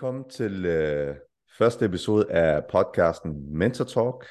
[0.00, 1.16] Velkommen til øh,
[1.58, 4.26] første episode af podcasten Mentor Talk.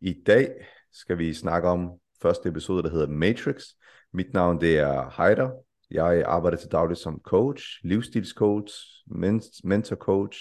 [0.00, 0.48] I dag
[0.92, 1.90] skal vi snakke om
[2.22, 3.64] første episode, der hedder Matrix.
[4.12, 5.50] Mit navn det er Heider.
[5.90, 8.74] Jeg arbejder til dagligt som coach, livsstilscoach,
[9.06, 10.38] men- mentor coach.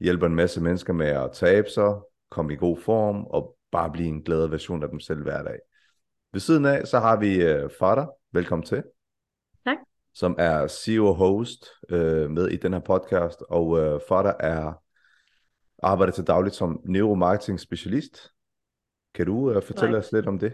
[0.00, 1.94] Hjælper en masse mennesker med at tabe sig,
[2.30, 5.58] komme i god form og bare blive en glad version af dem selv hver dag.
[6.32, 8.06] Ved siden af, så har vi øh, Fader.
[8.32, 8.82] Velkommen til
[10.16, 14.82] som er CEO host øh, med i den her podcast, og øh, Fada er
[15.82, 18.32] arbejder til dagligt som neuromarketing specialist.
[19.14, 19.98] Kan du øh, fortælle Nej.
[19.98, 20.52] os lidt om det?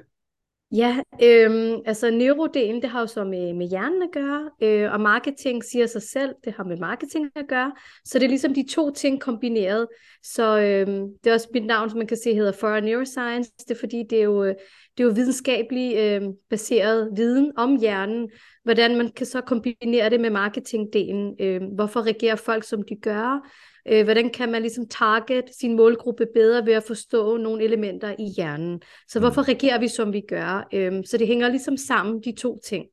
[0.77, 5.01] Ja, øhm, altså neurodelen, det har jo så med, med hjernen at gøre, øh, og
[5.01, 7.73] marketing siger sig selv, det har med marketing at gøre,
[8.05, 9.89] så det er ligesom de to ting kombineret.
[10.23, 13.75] Så øhm, det er også mit navn, som man kan se hedder For Neuroscience, det
[13.75, 18.31] er fordi, det er jo, det er jo videnskabelig øh, baseret viden om hjernen,
[18.65, 23.48] hvordan man kan så kombinere det med marketingdelen, øh, hvorfor reagerer folk, som de gør,
[23.88, 28.24] øh, hvordan kan man ligesom target sin målgruppe bedre ved at forstå nogle elementer i
[28.36, 28.83] hjernen.
[29.08, 29.22] Så Mm.
[29.22, 30.69] hvorfor reagerer vi, som vi gør?
[30.74, 32.86] Øhm, så det hænger ligesom sammen, de to ting.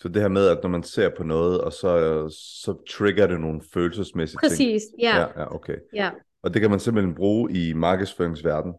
[0.00, 3.26] Så det her med, at når man ser på noget, og så, øh, så trigger
[3.26, 4.50] det nogle følelsesmæssige ting.
[4.50, 5.16] Præcis, ja.
[5.16, 5.20] ja.
[5.20, 5.76] Ja, ja, okay.
[5.94, 6.10] ja.
[6.42, 8.74] Og det kan man simpelthen bruge i markedsføringsverdenen.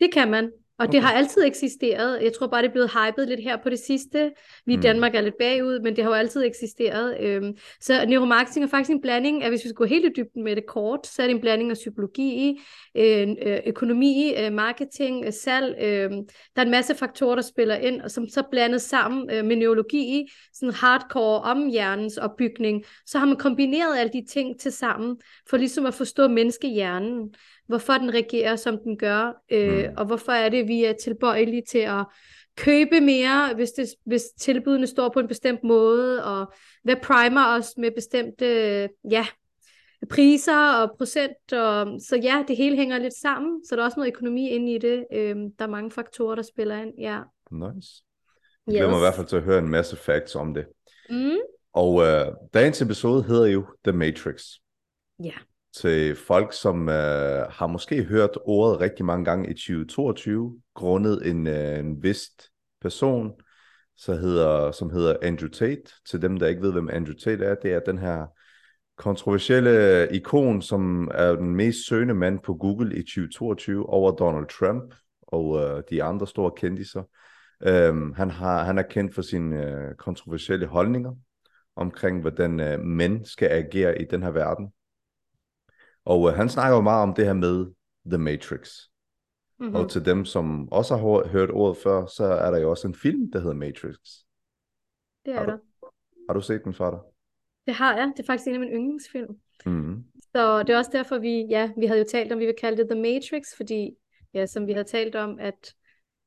[0.00, 0.50] Det kan man.
[0.82, 1.06] Og det Okay.
[1.06, 2.22] har altid eksisteret.
[2.22, 4.30] Jeg tror bare, det er blevet hypet lidt her på det sidste.
[4.66, 4.82] Vi i Mm.
[4.82, 7.20] Danmark er lidt bagud, men det har jo altid eksisteret.
[7.20, 10.44] Øhm, så neuromarketing er faktisk en blanding af, hvis vi skal gå helt i dybden
[10.44, 12.60] med det kort, så er det en blanding af psykologi,
[12.96, 15.76] øh, øh, økonomi, øh, marketing, øh, salg.
[15.80, 19.44] Øh, der er en masse faktorer, der spiller ind, og som så blandet sammen øh,
[19.44, 22.84] med neurologi, sådan hardcore om hjernens opbygning.
[23.06, 25.16] Så har man kombineret alle de ting til sammen,
[25.50, 27.34] for ligesom at forstå menneskehjernen
[27.66, 29.94] hvorfor den reagerer, som den gør, øh, Mm.
[29.96, 32.04] og hvorfor er det, vi er tilbøjelige til at
[32.56, 36.52] købe mere, hvis, det, hvis tilbudene står på en bestemt måde, og
[36.84, 38.46] hvad primer os med bestemte
[39.10, 39.26] ja,
[40.10, 41.52] priser og procent.
[41.52, 44.74] Og, så ja, det hele hænger lidt sammen, så der er også noget økonomi inde
[44.74, 45.04] i det.
[45.12, 46.92] Øh, der er mange faktorer, der spiller ind.
[46.98, 47.20] Ja.
[47.50, 48.02] Nice.
[48.66, 50.66] Jeg glæder mig i hvert fald til at høre en masse facts om det.
[51.10, 51.36] Mm.
[51.72, 54.42] Og øh, dagens episode hedder jo The Matrix.
[55.24, 55.32] Ja
[55.76, 61.46] til folk, som øh, har måske hørt ordet rigtig mange gange i 2022, grundet en,
[61.46, 62.50] øh, en vist
[62.80, 63.32] person,
[63.96, 65.82] så hedder, som hedder Andrew Tate.
[66.10, 68.26] Til dem, der ikke ved, hvem Andrew Tate er, det er den her
[68.96, 74.94] kontroversielle ikon, som er den mest søgende mand på Google i 2022 over Donald Trump
[75.22, 77.02] og øh, de andre store kendiser.
[77.62, 81.14] Øhm, han, har, han er kendt for sine øh, kontroversielle holdninger
[81.76, 84.72] omkring, hvordan øh, mænd skal agere i den her verden.
[86.04, 87.72] Og øh, han snakker jo meget om det her med
[88.06, 88.78] The Matrix.
[89.58, 89.74] Mm-hmm.
[89.74, 92.88] Og til dem, som også har hør- hørt ordet før, så er der jo også
[92.88, 93.96] en film, der hedder Matrix.
[95.26, 95.58] Det Har er du- der.
[96.28, 96.98] Har du set den for dig?
[97.66, 98.12] Det har jeg.
[98.16, 99.34] Det er faktisk en af mine yndlingsfilm.
[99.66, 100.04] Mm.
[100.32, 102.76] Så det er også derfor, vi, ja, vi havde jo talt om, vi vil kalde
[102.82, 103.90] det The Matrix, fordi,
[104.34, 105.74] ja, som vi havde talt om, at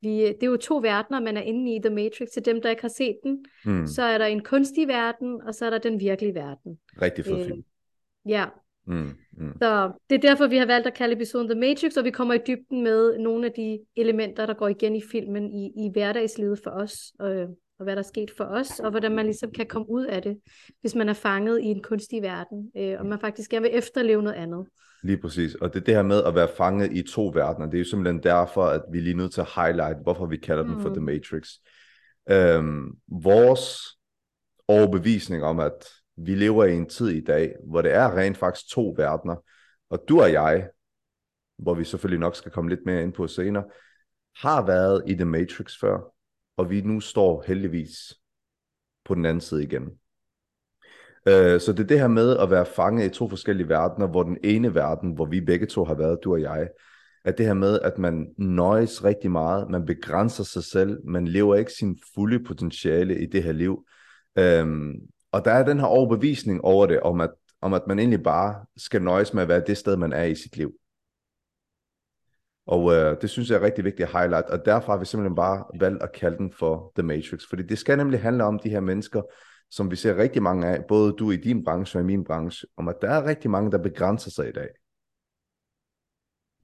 [0.02, 2.28] vi, det er jo to verdener, man er inde i The Matrix.
[2.34, 3.88] Til dem, der ikke har set den, Mm.
[3.88, 6.80] så er der en kunstig verden, og så er der den virkelige verden.
[7.02, 7.64] Rigtig fed Øh, film.
[8.28, 8.46] Ja,
[8.88, 9.10] Mm.
[9.38, 9.54] Mm.
[9.62, 12.34] så det er derfor, vi har valgt at kalde episoden The Matrix, og vi kommer
[12.34, 16.60] i dybden med nogle af de elementer, der går igen i filmen i, i hverdagslivet
[16.64, 17.48] for os, øh,
[17.80, 20.22] og hvad der er sket for os, og hvordan man ligesom kan komme ud af
[20.22, 20.38] det,
[20.82, 24.24] hvis man er fanget i en kunstig verden, øh, og man faktisk gerne vil efterleve
[24.24, 24.66] noget andet.
[25.04, 25.56] Lige præcis.
[25.56, 27.66] Og det er det her med at være fanget i to verdener.
[27.66, 30.38] Det er jo simpelthen derfor, at vi er lige nødt til at highlight, hvorfor vi
[30.38, 30.96] kalder den for Mm.
[30.96, 31.50] The Matrix.
[32.30, 33.78] Øhm, vores
[34.68, 35.88] overbevisning om, at
[36.18, 39.36] vi lever i en tid i dag, hvor det er rent faktisk to verdener,
[39.90, 40.70] og du og jeg,
[41.58, 43.64] hvor vi selvfølgelig nok skal komme lidt mere ind på senere,
[44.38, 46.00] har været i The Matrix før,
[46.58, 48.14] og vi nu står heldigvis
[49.06, 49.84] på den anden side igen.
[51.28, 54.24] Øh, så det er det her med at være fanget i to forskellige verdener, hvor
[54.24, 56.70] den ene verden, hvor vi begge to har været, du og jeg,
[57.26, 61.56] at det her med, at man nøjes rigtig meget, man begrænser sig selv, man lever
[61.56, 63.86] ikke sin fulde potentiale i det her liv.
[64.38, 64.94] Øhm,
[65.36, 68.66] og der er den her overbevisning over det, om at, om at man egentlig bare
[68.78, 70.72] skal nøjes med at være det sted, man er i sit liv.
[72.66, 75.36] Og øh, det synes jeg er rigtig vigtigt at highlight, og derfor har vi simpelthen
[75.36, 78.70] bare valgt at kalde den for The Matrix, fordi det skal nemlig handle om de
[78.70, 79.22] her mennesker,
[79.70, 82.68] som vi ser rigtig mange af, både du i din branche og i min branche,
[82.78, 84.70] om at der er rigtig mange, der begrænser sig i dag.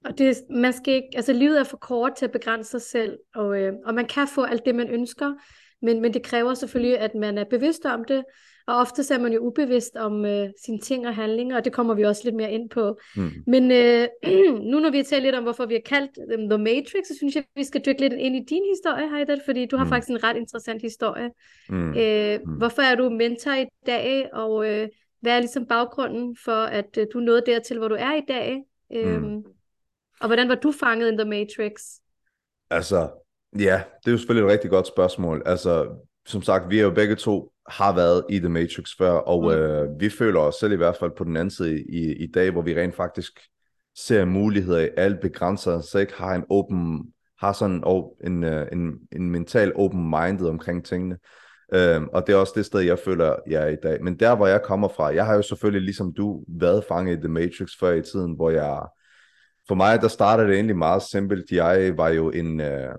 [0.06, 3.20] Og det, man skal ikke, altså livet er for kort til at begrænse sig selv,
[3.36, 5.34] og, øh, og man kan få alt det, man ønsker,
[5.82, 8.24] men, men det kræver selvfølgelig, at man er bevidst om det,
[8.72, 11.94] og ofte er man jo ubevidst om øh, sine ting og handlinger, og det kommer
[11.94, 13.00] vi også lidt mere ind på.
[13.16, 13.30] Mm.
[13.48, 14.08] Men øh,
[14.72, 17.16] nu når vi har talt lidt om, hvorfor vi har kaldt dem The Matrix, så
[17.18, 19.84] synes jeg, at vi skal dykke lidt ind i din historie, Heidat, fordi du har
[19.84, 19.90] Mm.
[19.90, 21.30] faktisk en ret interessant historie.
[21.70, 21.98] Mm.
[21.98, 22.52] Øh, Mm.
[22.54, 24.88] Hvorfor er du mentor i dag, og øh,
[25.22, 28.64] hvad er ligesom baggrunden for, at øh, du nåede dertil, hvor du er i dag?
[28.94, 29.44] Øhm, mm.
[30.22, 31.82] Og hvordan var du fanget in The Matrix?
[32.70, 33.10] Altså,
[33.60, 35.44] ja, det er jo selvfølgelig et rigtig godt spørgsmål.
[35.46, 35.96] Altså,
[36.26, 39.50] som sagt, vi er jo begge to har været i The Matrix før, og mm.
[39.50, 42.52] øh, vi føler os selv i hvert fald på den anden side i, i dag,
[42.52, 43.40] hvor vi rent faktisk
[43.98, 47.84] ser muligheder i alt begrænser, så ikke har en open, har sådan
[48.26, 51.18] en, øh, en, en mental open-minded omkring tingene.
[51.74, 54.04] Øhm, og det er også det sted, jeg føler, jeg er i dag.
[54.04, 57.20] Men der, hvor jeg kommer fra, jeg har jo selvfølgelig, ligesom du, været fanget i
[57.20, 58.82] The Matrix før i tiden, hvor jeg,
[59.68, 61.52] for mig, der startede det egentlig meget simpelt.
[61.52, 62.96] Jeg var jo en, øh,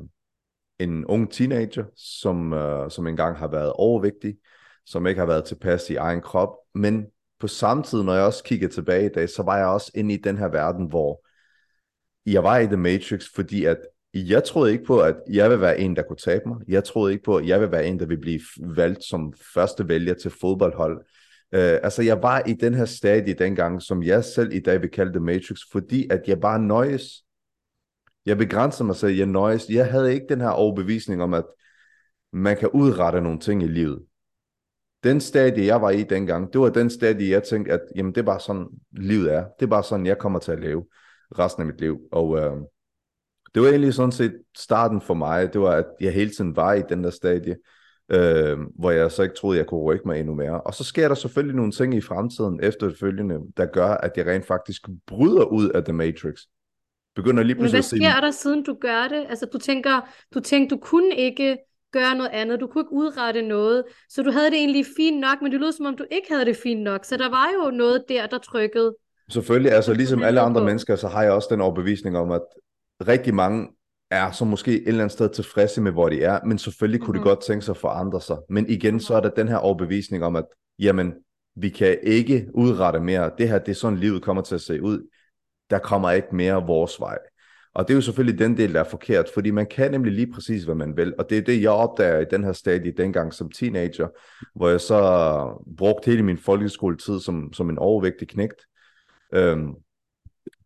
[0.79, 4.35] en ung teenager, som, øh, som engang har været overvægtig,
[4.87, 7.07] som ikke har været tilpas i egen krop, men
[7.41, 10.15] på samme tid, når jeg også kigger tilbage i dag, så var jeg også inde
[10.15, 11.25] i den her verden, hvor
[12.27, 13.79] jeg var i The Matrix, fordi at
[14.15, 16.57] jeg troede ikke på, at jeg vil være en, der kunne tabe mig.
[16.69, 18.41] Jeg troede ikke på, at jeg vil være en, der vil blive
[18.77, 20.97] valgt som første vælger til fodboldhold.
[21.57, 24.91] Uh, altså, jeg var i den her stadie dengang, som jeg selv i dag vil
[24.91, 27.25] kalde The Matrix, fordi at jeg bare nøjes.
[28.27, 29.69] Jeg begrænser mig selv, jeg nøjes.
[29.69, 31.45] Jeg havde ikke den her overbevisning om, at
[32.33, 34.03] man kan udrette nogle ting i livet
[35.05, 38.21] den stadie, jeg var i dengang, det var den stadie, jeg tænkte, at jamen, det
[38.21, 39.45] er bare sådan, livet er.
[39.61, 40.85] Det er bare sådan, jeg kommer til at leve
[41.39, 42.01] resten af mit liv.
[42.13, 42.53] Og øh,
[43.55, 45.53] det var egentlig sådan set starten for mig.
[45.53, 47.57] Det var, at jeg hele tiden var i den der stadie,
[48.09, 50.61] øh, hvor jeg så ikke troede, jeg kunne rykke mig endnu mere.
[50.61, 54.47] Og så sker der selvfølgelig nogle ting i fremtiden efterfølgende, der gør, at jeg rent
[54.47, 56.35] faktisk bryder ud af The Matrix.
[57.15, 59.27] Begynder lige pludselig Men hvad sker der, siden du gør det?
[59.29, 60.01] Altså, du tænker,
[60.35, 61.59] du tænker, du kunne ikke
[61.93, 62.61] gøre noget andet.
[62.61, 63.85] Du kunne ikke udrette noget.
[64.09, 66.45] Så du havde det egentlig fint nok, men det lød som om, du ikke havde
[66.45, 67.05] det fint nok.
[67.05, 68.95] Så der var jo noget der, der trykkede.
[69.31, 72.43] Selvfølgelig, altså ligesom alle andre mennesker, så har jeg også den overbevisning om, at
[73.09, 73.69] rigtig mange
[74.11, 77.13] er så måske et eller andet sted tilfredse med, hvor de er, men selvfølgelig kunne
[77.13, 77.25] mm-hmm.
[77.25, 78.37] de godt tænke sig at forandre sig.
[78.49, 80.45] Men igen, så er der den her overbevisning om, at
[80.79, 81.15] jamen,
[81.57, 83.31] vi kan ikke udrette mere.
[83.39, 85.09] Det her, det er sådan, livet kommer til at se ud.
[85.71, 87.19] Der kommer ikke mere vores vej.
[87.75, 90.33] Og det er jo selvfølgelig den del, der er forkert, fordi man kan nemlig lige
[90.33, 91.15] præcis, hvad man vil.
[91.19, 94.09] Og det er det, jeg opdager i den her stadie dengang som teenager,
[94.55, 95.01] hvor jeg så
[95.79, 98.67] brugte hele min folkeskoletid som, som en overvægtig knægt.
[99.35, 99.75] Øhm,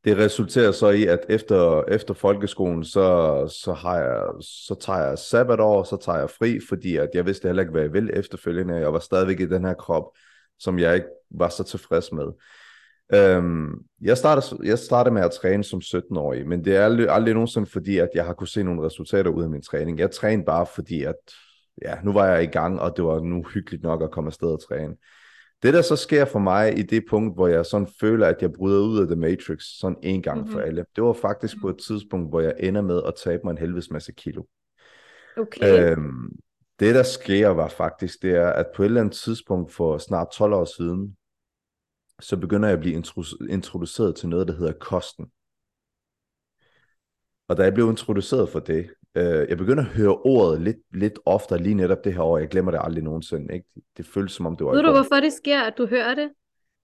[0.04, 5.18] det resulterer så i, at efter, efter folkeskolen, så, så, har jeg, så tager jeg
[5.18, 8.74] sabbatår, så tager jeg fri, fordi at jeg vidste heller ikke, hvad jeg ville efterfølgende.
[8.74, 10.04] Jeg var stadigvæk i den her krop,
[10.58, 12.26] som jeg ikke var så tilfreds med.
[13.14, 17.34] Øhm, jeg, startede, jeg startede med at træne som 17-årig, men det er aldrig, aldrig
[17.34, 19.98] nogensinde fordi, at jeg har kunne se nogle resultater ud af min træning.
[19.98, 21.14] Jeg trænede bare fordi, at
[21.82, 24.48] ja, nu var jeg i gang, og det var nu hyggeligt nok at komme afsted
[24.48, 24.94] og træne.
[25.62, 28.52] Det, der så sker for mig i det punkt, hvor jeg sådan føler, at jeg
[28.52, 30.52] bryder ud af The Matrix sådan en gang mm-hmm.
[30.52, 33.50] for alle, det var faktisk på et tidspunkt, hvor jeg ender med at tabe mig
[33.50, 34.42] en helvedes masse kilo.
[35.36, 35.92] Okay.
[35.92, 36.32] Øhm,
[36.80, 40.28] det, der sker, var faktisk, det er, at på et eller andet tidspunkt for snart
[40.32, 41.16] 12 år siden,
[42.20, 43.02] så begynder jeg at blive
[43.50, 45.26] introduceret til noget, der hedder kosten.
[47.48, 51.18] Og da jeg blev introduceret for det, øh, jeg begynder at høre ordet lidt, lidt
[51.26, 52.38] oftere lige netop det her år.
[52.38, 53.54] Jeg glemmer det aldrig nogensinde.
[53.54, 53.66] Ikke?
[53.96, 54.72] Det føles som om det var...
[54.72, 56.30] Ved du, hvorfor det sker, at du hører det?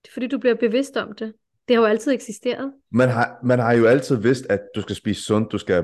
[0.03, 1.33] Det er fordi, du bliver bevidst om det.
[1.69, 2.73] Det har jo altid eksisteret.
[2.91, 5.83] Man har, man har jo altid vidst, at du skal spise sundt, du skal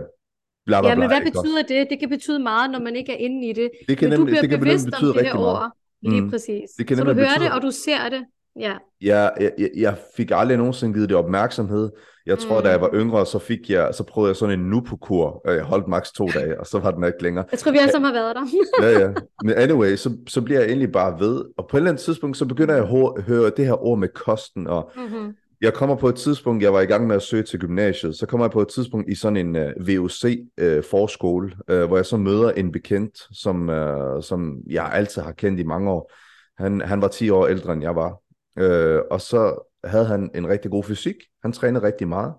[0.67, 1.91] bla bla Ja, men hvad betyder det?
[1.91, 3.71] Det kan betyde meget, når man ikke er inde i det.
[3.89, 5.73] Det kan men nemlig, du bliver det kan bevidst om det her ord.
[6.03, 6.31] Lige mm.
[6.31, 6.71] præcis.
[6.79, 7.45] Det kan så du hører betyde...
[7.45, 8.25] det, og du ser det.
[8.61, 8.75] Ja.
[9.01, 11.91] Jeg, jeg, jeg fik aldrig nogensinde givet det opmærksomhed.
[12.27, 12.63] Jeg tror, mm.
[12.63, 15.51] da jeg var yngre, så fik jeg, så prøvede jeg sådan en nupokur.
[15.51, 17.45] Jeg holdt maks to dage, og så var den ikke længere.
[17.51, 18.47] Jeg tror, vi alle sammen har været der.
[18.83, 19.13] ja, ja.
[19.45, 21.45] Men anyway, så, så bliver jeg egentlig bare ved.
[21.59, 24.09] Og på et eller andet tidspunkt, så begynder jeg at høre det her ord med
[24.09, 24.67] kosten.
[24.67, 25.35] Og mm-hmm.
[25.61, 28.27] jeg kommer på et tidspunkt, jeg var i gang med at søge til gymnasiet, så
[28.27, 32.07] kommer jeg på et tidspunkt i sådan en uh, øh, VUC-forskole, uh, uh, hvor jeg
[32.07, 36.13] så møder en bekendt, som, uh, som jeg altid har kendt i mange år.
[36.59, 38.17] Han, han var 10 år ældre, end jeg var.
[38.59, 41.17] Øh, og så havde han en rigtig god fysik.
[41.43, 42.35] Han trænede rigtig meget.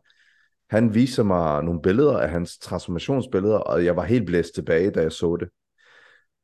[0.70, 5.02] Han viser mig nogle billeder af hans transformationsbilleder, og jeg var helt blæst tilbage, da
[5.02, 5.50] jeg så det.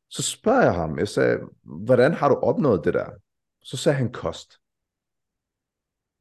[0.10, 3.06] Så spørger jeg ham, jeg sagde, hvordan har du opnået det der?
[3.62, 4.58] Så sagde han kost.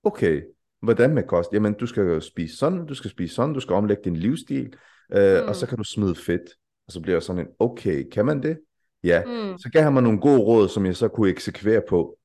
[0.02, 0.42] Okay,
[0.80, 1.52] hvordan med kost?
[1.52, 4.74] Jamen, du skal spise sådan, du skal spise sådan, du skal omlægge din livsstil,
[5.12, 5.48] øh, mm.
[5.48, 6.50] og så kan du smide fedt.
[6.86, 8.60] Og så bliver jeg sådan en, okay, kan man det?
[9.02, 9.22] Ja.
[9.24, 9.58] Mm.
[9.58, 12.18] Så gav han mig nogle gode råd, som jeg så kunne eksekvere på.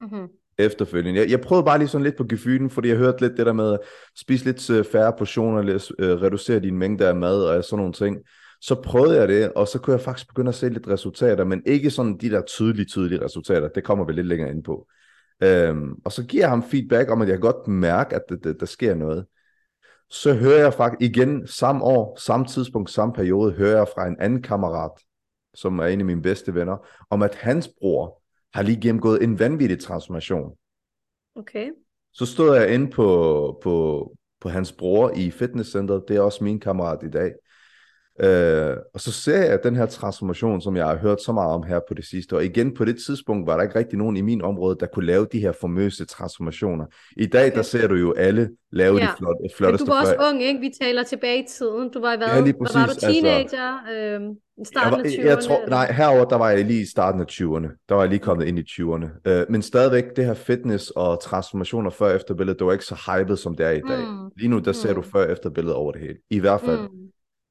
[0.00, 1.20] Mm-hmm efterfølgende.
[1.20, 3.52] Jeg, jeg prøvede bare lige sådan lidt på gefyden, fordi jeg hørte lidt det der
[3.52, 3.78] med at
[4.18, 7.92] spise lidt øh, færre portioner, lidt, øh, reducere din mængde af mad og sådan nogle
[7.92, 8.16] ting.
[8.60, 11.62] Så prøvede jeg det, og så kunne jeg faktisk begynde at se lidt resultater, men
[11.66, 13.68] ikke sådan de der tydelige, tydelige resultater.
[13.68, 14.86] Det kommer vi lidt længere ind på.
[15.42, 18.52] Øhm, og så giver jeg ham feedback om, at jeg godt mærke, at der, der,
[18.52, 19.26] der sker noget.
[20.10, 24.16] Så hører jeg faktisk igen samme år, samme tidspunkt, samme periode, hører jeg fra en
[24.20, 24.90] anden kammerat,
[25.54, 28.22] som er en af mine bedste venner, om at hans bror
[28.54, 30.52] har lige gennemgået en vanvittig transformation.
[31.36, 31.70] Okay.
[32.12, 36.04] Så stod jeg inde på, på, på hans bror i fitnesscenteret.
[36.08, 37.32] Det er også min kammerat i dag.
[38.20, 41.62] Øh, og så ser jeg den her transformation, som jeg har hørt så meget om
[41.62, 42.36] her på det sidste.
[42.36, 45.06] Og igen, på det tidspunkt var der ikke rigtig nogen i min område, der kunne
[45.06, 46.86] lave de her famøse transformationer.
[47.16, 47.56] I dag, okay.
[47.56, 49.02] der ser du jo alle lave ja.
[49.02, 49.84] de flot, flotteste...
[49.84, 50.60] Men du var også ung, ikke?
[50.60, 51.90] Vi taler tilbage i tiden.
[51.90, 52.26] Du var hvad?
[52.26, 52.76] Ja, lige præcis.
[52.76, 53.78] Var du teenager?
[53.86, 54.20] Altså, øh,
[54.64, 55.26] starten jeg var, af 20'erne?
[55.26, 57.84] Jeg tror, nej, herover der var jeg lige i starten af 20'erne.
[57.88, 59.30] Der var jeg lige kommet ind i 20'erne.
[59.30, 62.84] Øh, men stadigvæk, det her fitness og transformationer før og efter billedet, det var ikke
[62.84, 63.98] så hypet, som det er i dag.
[63.98, 64.30] Mm.
[64.36, 64.74] Lige nu, der mm.
[64.74, 66.16] ser du før og efter billedet over det hele.
[66.30, 66.78] I hvert fald.
[66.78, 67.03] Mm.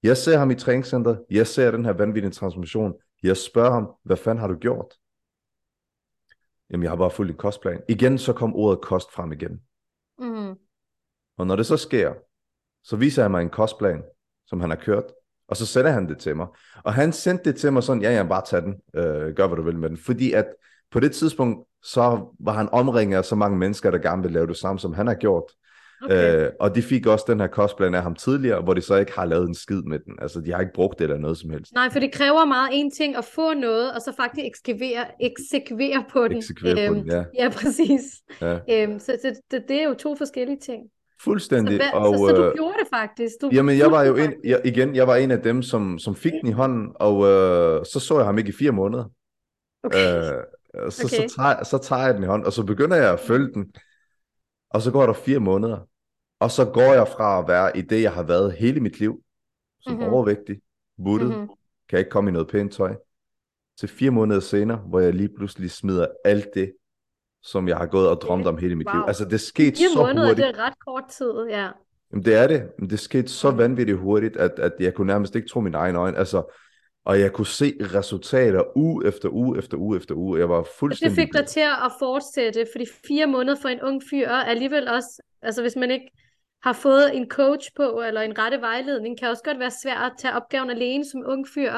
[0.03, 1.15] Jeg ser ham i træningscenter.
[1.29, 2.93] Jeg ser den her vanvittige transformation.
[3.23, 4.93] Jeg spørger ham, hvad fanden har du gjort?
[6.69, 7.81] Jamen, jeg har bare fulgt en kostplan.
[7.89, 9.61] Igen, så kom ordet kost frem igen.
[10.19, 10.55] Mm.
[11.37, 12.13] Og når det så sker,
[12.83, 14.03] så viser han mig en kostplan,
[14.45, 15.03] som han har kørt,
[15.47, 16.47] og så sender han det til mig.
[16.83, 19.57] Og han sendte det til mig sådan, ja, ja, bare tag den, øh, gør hvad
[19.57, 19.97] du vil med den.
[19.97, 20.45] Fordi at
[20.91, 24.47] på det tidspunkt, så var han omringet af så mange mennesker, der gerne vil lave
[24.47, 25.43] det samme, som han har gjort.
[26.05, 26.45] Okay.
[26.45, 29.11] Øh, og de fik også den her kostplan af ham tidligere, hvor de så ikke
[29.11, 30.13] har lavet en skid med den.
[30.21, 31.73] Altså, de har ikke brugt det eller noget som helst.
[31.73, 36.03] Nej, for det kræver meget en ting at få noget, og så faktisk eksekvere, eksekvere
[36.09, 36.37] på den.
[36.37, 37.23] Eksekvere øhm, på den, ja.
[37.39, 38.01] Ja, præcis.
[38.41, 38.59] ja.
[38.69, 40.83] Øhm, så så det, det er jo to forskellige ting.
[41.23, 41.73] Fuldstændig.
[41.73, 43.33] Så, hvad, og, så, så du øh, gjorde det faktisk?
[43.41, 46.15] Du Jamen, jeg var jo en, jeg, igen, jeg var en af dem, som, som
[46.15, 49.05] fik den i hånden, og øh, så så jeg ham ikke i fire måneder.
[49.83, 50.17] Okay.
[50.17, 50.43] Øh,
[50.89, 51.27] så, Okay.
[51.27, 53.73] så, tager, så tager jeg den i hånden, og så begynder jeg at følge den,
[54.69, 55.87] og så går der fire måneder,
[56.43, 59.23] og så går jeg fra at være i det, jeg har været hele mit liv,
[59.81, 59.99] som Mhm.
[60.01, 60.13] mm-hmm.
[60.13, 60.59] overvægtig,
[61.03, 61.37] buttet, Mhm.
[61.37, 61.55] mm-hmm.
[61.89, 62.95] kan ikke komme i noget pænt tøj,
[63.79, 66.73] til fire måneder senere, hvor jeg lige pludselig smider alt det,
[67.43, 68.95] som jeg har gået og drømt om hele mit Wow.
[68.95, 69.03] liv.
[69.07, 70.47] Altså, det skete Fire så måneder, hurtigt.
[70.47, 71.67] det er ret kort tid, ja.
[72.11, 72.69] Jamen, det er det.
[72.79, 73.57] Men det skete så Mm.
[73.57, 76.17] vanvittigt hurtigt, at, at jeg kunne nærmest ikke tro mine egne øjne.
[76.17, 76.43] Altså,
[77.05, 80.39] og jeg kunne se resultater uge efter uge efter uge efter uge.
[80.39, 81.15] Jeg var Og det fuldstændig...
[81.15, 85.21] fik dig til at fortsætte, fordi fire måneder for en ung fyr er alligevel også,
[85.41, 86.11] altså hvis man ikke
[86.63, 90.17] har fået en coach på, eller en rette vejledning, kan også godt være svært at
[90.17, 91.73] tage opgaven alene som ung fyr.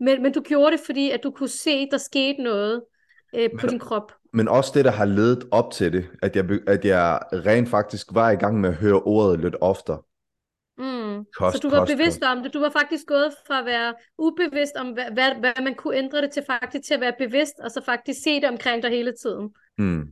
[0.00, 2.82] Men, men du gjorde det, fordi at du kunne se, der skete noget
[3.34, 4.12] øh, på Men- din krop.
[4.32, 8.06] Men også det, der har ledet op til det, at jeg, at jeg rent faktisk
[8.10, 10.02] var i gang med at høre ordet lidt oftere.
[10.78, 11.24] Mm.
[11.36, 12.54] Kost, så du var kost, bevidst om det.
[12.54, 16.22] Du var faktisk gået fra at være ubevidst om, hvad, hvad, hvad man kunne ændre
[16.22, 19.12] det til faktisk til at være bevidst, og så faktisk se det omkring dig hele
[19.22, 19.50] tiden.
[19.78, 20.08] Mm.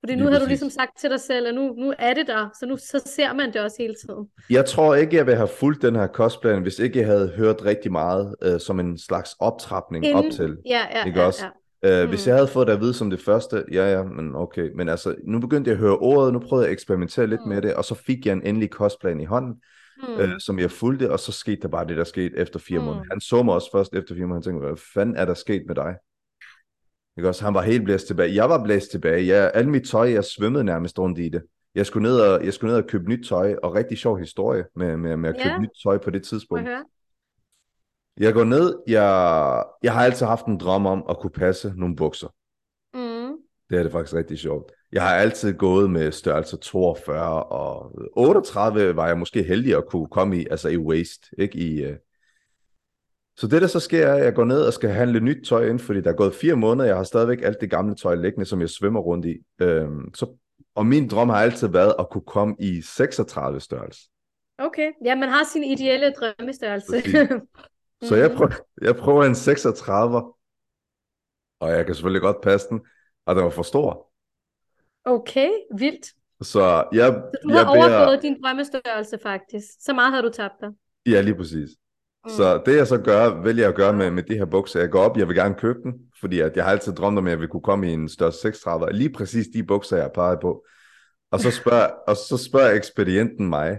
[0.00, 2.26] Fordi Lige nu har du ligesom sagt til dig selv, at nu, nu er det
[2.26, 4.26] der, så nu så ser man det også hele tiden.
[4.50, 7.64] Jeg tror ikke, jeg ville have fulgt den her kostplan, hvis ikke jeg havde hørt
[7.64, 10.56] rigtig meget øh, som en slags optrapning op til.
[10.66, 11.44] Ja, ja, Ikke ja, også?
[11.44, 11.48] ja.
[12.00, 12.08] Øh, Mm.
[12.08, 14.70] Hvis jeg havde fået det at vide som det første, ja ja, men okay.
[14.76, 17.48] Men altså, nu begyndte jeg at høre ordet, nu prøvede jeg at eksperimentere lidt Mm.
[17.48, 19.54] med det, og så fik jeg en endelig kostplan i hånden,
[20.08, 20.20] Mm.
[20.20, 22.84] øh, som jeg fulgte, og så skete der bare det, der skete efter fire Mm.
[22.84, 23.04] måneder.
[23.10, 25.62] Han så mig også først efter fire måneder, han tænkte, hvad fanden er der sket
[25.66, 25.94] med dig?
[27.18, 27.44] Ikke også?
[27.44, 28.34] Han var helt blæst tilbage.
[28.34, 29.26] Jeg var blæst tilbage.
[29.26, 31.42] Jeg, alle mit tøj, jeg svømmede nærmest rundt i det.
[31.74, 34.64] Jeg skulle ned og, jeg skulle ned og købe nyt tøj, og rigtig sjov historie
[34.76, 35.58] med, med, med at købe Ja.
[35.58, 36.64] nyt tøj på det tidspunkt.
[36.64, 36.84] høre?
[38.20, 41.96] Jeg går ned, jeg, jeg har altid haft en drøm om at kunne passe nogle
[41.96, 42.28] bukser.
[42.94, 43.36] Mm.
[43.70, 44.72] Det er det faktisk rigtig sjovt.
[44.92, 50.06] Jeg har altid gået med størrelse 42 og 38 var jeg måske heldig at kunne
[50.06, 51.94] komme i, altså i waist, ikke i...
[53.38, 55.68] Så det der så sker, er, at jeg går ned og skal handle nyt tøj
[55.68, 58.46] ind, fordi der er gået fire måneder, jeg har stadigvæk alt det gamle tøj liggende,
[58.46, 59.36] som jeg svømmer rundt i.
[59.58, 60.26] Øhm, så,
[60.74, 64.00] og min drøm har altid været at kunne komme i 36 størrelse.
[64.58, 67.02] Okay, ja, man har sin ideelle drømmestørrelse.
[68.08, 68.52] Så jeg prøver,
[68.82, 70.22] jeg prøver en 36,
[71.60, 72.80] og jeg kan selvfølgelig godt passe den,
[73.26, 74.10] og den var for stor.
[75.04, 76.06] Okay, vildt.
[76.42, 76.60] Så
[76.92, 79.66] jeg, Så du jeg har overgået din drømmestørrelse faktisk.
[79.80, 80.70] Så meget har du tabt dig.
[81.06, 81.68] Ja, lige præcis.
[82.24, 82.30] Mm.
[82.30, 84.80] Så det jeg så gør, vælger jeg at gøre med, med de her bukser.
[84.80, 87.26] Jeg går op, jeg vil gerne købe den, fordi at jeg har altid drømt om,
[87.26, 90.10] at jeg vil kunne komme i en størrelse 36, og lige præcis de bukser, jeg
[90.14, 90.64] peger på.
[91.30, 93.78] Og så spørger, og så spørger ekspedienten mig,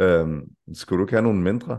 [0.00, 0.42] øhm,
[0.74, 1.78] skulle du ikke have nogle mindre?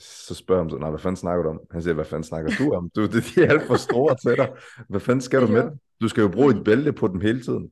[0.00, 1.60] Så spørger han så, nej, hvad fanden snakker du om?
[1.70, 2.90] Han siger, hvad fanden snakker du om?
[2.96, 4.52] Du, det, de er alt for store til dig.
[4.88, 5.78] Hvad fanden skal du med dem?
[6.00, 7.70] Du skal jo bruge et bælte på dem hele tiden.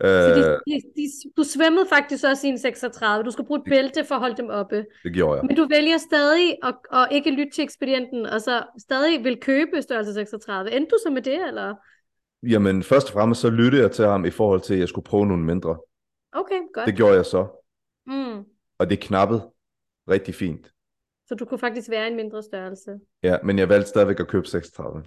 [0.00, 3.24] Så Øh, de, de, de, du svømmede faktisk også i en 36.
[3.24, 4.86] Du skal bruge et bælte for at holde dem oppe.
[5.04, 5.46] det gjorde jeg.
[5.46, 9.82] Men du vælger stadig at, at ikke lytte til ekspedienten, og så stadig vil købe
[9.82, 10.72] størrelse 36.
[10.72, 11.74] Endte du så med det, eller?
[12.42, 15.04] Jamen, først og fremmest så lyttede jeg til ham i forhold til, at jeg skulle
[15.04, 15.78] prøve nogle mindre.
[16.32, 16.86] Okay, godt.
[16.86, 17.46] Det gjorde jeg så.
[18.06, 18.44] Mm.
[18.78, 19.50] Og det knappede
[20.08, 20.72] rigtig fint.
[21.26, 22.90] Så du kunne faktisk være en mindre størrelse.
[23.22, 25.04] Ja, men jeg valgte stadigvæk at købe 36.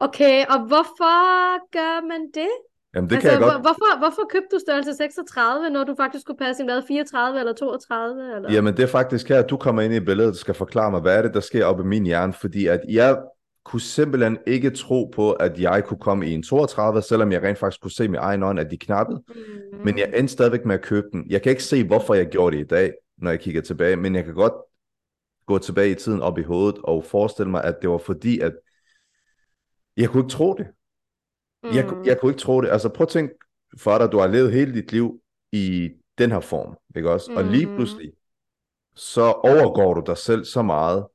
[0.00, 2.52] Okay, og hvorfor gør man det?
[2.94, 3.52] Jamen det altså, kan jeg godt.
[3.52, 7.38] hvor, hvorfor, hvorfor købte du størrelse 36, når du faktisk skulle passe en hvad, 34
[7.38, 8.36] eller 32?
[8.36, 8.52] Eller?
[8.52, 11.00] Jamen det er faktisk her, at du kommer ind i billedet og skal forklare mig,
[11.00, 12.32] hvad er det, der sker oppe i min hjerne.
[12.32, 13.18] Fordi at jeg
[13.64, 17.58] kunne simpelthen ikke tro på, at jeg kunne komme i en 32, selvom jeg rent
[17.58, 19.22] faktisk kunne se med egen øjne, at de knappede.
[19.28, 19.78] Mm.
[19.84, 21.26] Men jeg endte stadigvæk med at købe den.
[21.30, 24.14] Jeg kan ikke se, hvorfor jeg gjorde det i dag, når jeg kigger tilbage, men
[24.14, 24.52] jeg kan godt
[25.46, 28.52] gå tilbage i tiden op i hovedet og forestille mig, at det var fordi, at
[29.96, 30.66] jeg kunne ikke tro det.
[31.62, 31.70] Mm.
[31.76, 32.68] Jeg, jeg kunne ikke tro det.
[32.68, 33.34] Altså prøv at tænke
[33.78, 35.20] for dig, du har levet hele dit liv
[35.52, 37.30] i den her form, ikke også?
[37.30, 37.36] Mm.
[37.36, 37.76] Og lige mm-hmm.
[37.76, 38.12] pludselig,
[38.94, 41.06] så overgår du dig selv så meget,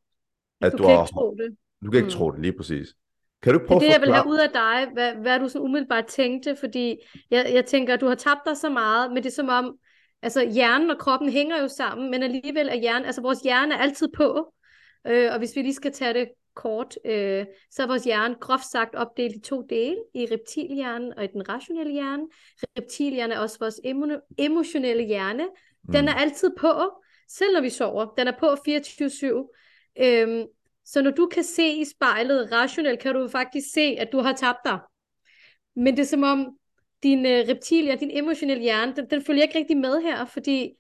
[0.62, 1.04] at du, du kan har...
[1.04, 1.58] ikke tro det.
[1.86, 2.12] Du kan ikke mm.
[2.12, 2.88] tro det, lige præcis.
[3.42, 5.50] Kan du prøve det er det, jeg vil have ud af dig, hvad, hvad du
[5.50, 6.98] så umiddelbart tænkte, fordi
[7.32, 9.78] jeg, jeg tænker, at du har tabt dig så meget, men det er som om,
[10.22, 13.78] altså hjernen og kroppen hænger jo sammen, men alligevel er hjernen, altså vores hjerne er
[13.78, 14.54] altid på,
[15.08, 18.72] øh, og hvis vi lige skal tage det kort, øh, så er vores hjerne groft
[18.72, 22.24] sagt opdelt i to dele, i reptilhjernen og i den rationelle hjerne.
[22.78, 25.48] Reptilhjernen er også vores emo- emotionelle hjerne.
[25.92, 26.08] Den mm.
[26.08, 26.72] er altid på,
[27.28, 28.06] selv når vi sover.
[28.18, 30.04] Den er på 24-7.
[30.04, 30.46] Øhm,
[30.86, 34.34] så når du kan se i spejlet rationelt, kan du faktisk se, at du har
[34.34, 34.80] tabt dig.
[35.76, 36.58] Men det er som om,
[37.04, 40.72] din øh, reptilia, din emotionelle hjerne, den, den følger ikke rigtig med her, fordi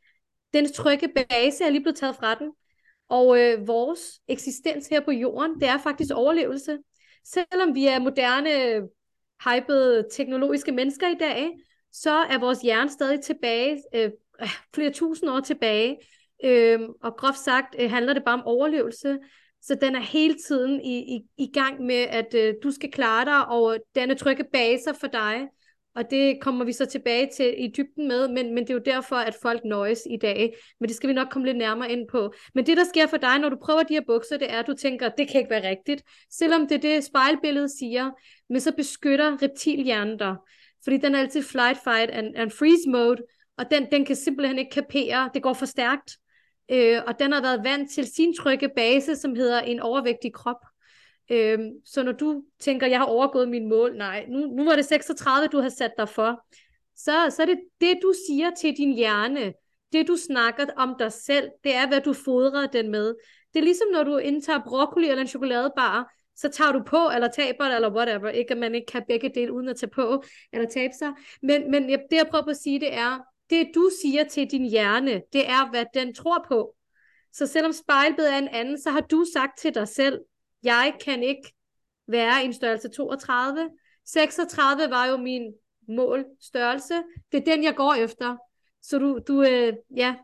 [0.53, 2.51] den trygge base er lige blevet taget fra den.
[3.11, 6.77] Og øh, vores eksistens her på jorden, det er faktisk overlevelse.
[7.25, 8.81] Selvom vi er moderne,
[9.45, 11.49] hypede, teknologiske mennesker i dag,
[11.91, 15.97] så er vores hjerne stadig tilbage, øh, øh flere tusind år tilbage.
[16.43, 19.19] Øh, og groft sagt øh, handler det bare om overlevelse.
[19.61, 23.25] Så den er hele tiden i, i, i gang med, at øh, du skal klare
[23.25, 25.47] dig, og øh, den er trygge baser for dig.
[25.95, 28.81] Og det kommer vi så tilbage til i dybden med, men, men det er jo
[28.85, 30.55] derfor, at folk nøjes i dag.
[30.79, 32.33] Men det skal vi nok komme lidt nærmere ind på.
[32.55, 34.67] Men det, der sker for dig, når du prøver de her bukser, det er, at
[34.67, 36.03] du tænker, det kan ikke være rigtigt.
[36.31, 38.11] Selvom det er det, spejlbilledet siger,
[38.49, 40.35] men så beskytter reptilhjernen dig.
[40.83, 43.21] Fordi den er altid flight, fight and, and freeze mode,
[43.57, 46.11] og den, den kan simpelthen ikke kapere, det går for stærkt.
[46.71, 50.70] Øh, og den har været vant til sin trygge base, som hedder en overvægtig krop.
[51.29, 54.85] Øhm, så når du tænker, jeg har overgået min mål, nej, nu, nu var det
[54.85, 56.45] 36, du har sat dig for,
[56.95, 59.53] så, så er det det, du siger til din hjerne,
[59.93, 63.15] det du snakker om dig selv, det er, hvad du fodrer den med.
[63.53, 67.27] Det er ligesom, når du indtager broccoli eller en chokoladebar, så tager du på, eller
[67.27, 68.29] taber det, eller whatever.
[68.29, 71.11] Ikke at man ikke kan begge dele uden at tage på, eller tabe sig.
[71.41, 74.69] Men, men det, jeg prøver på at sige, det er, det du siger til din
[74.69, 76.75] hjerne, det er, hvad den tror på.
[77.33, 80.19] Så selvom spejlbilledet er en anden, så har du sagt til dig selv,
[80.63, 81.53] jeg kan ikke
[82.07, 83.69] være i en størrelse 32.
[84.05, 85.53] 36 var jo min
[85.87, 86.93] målstørrelse.
[87.31, 88.37] Det er den, jeg går efter.
[88.81, 90.15] Så du, du øh, ja,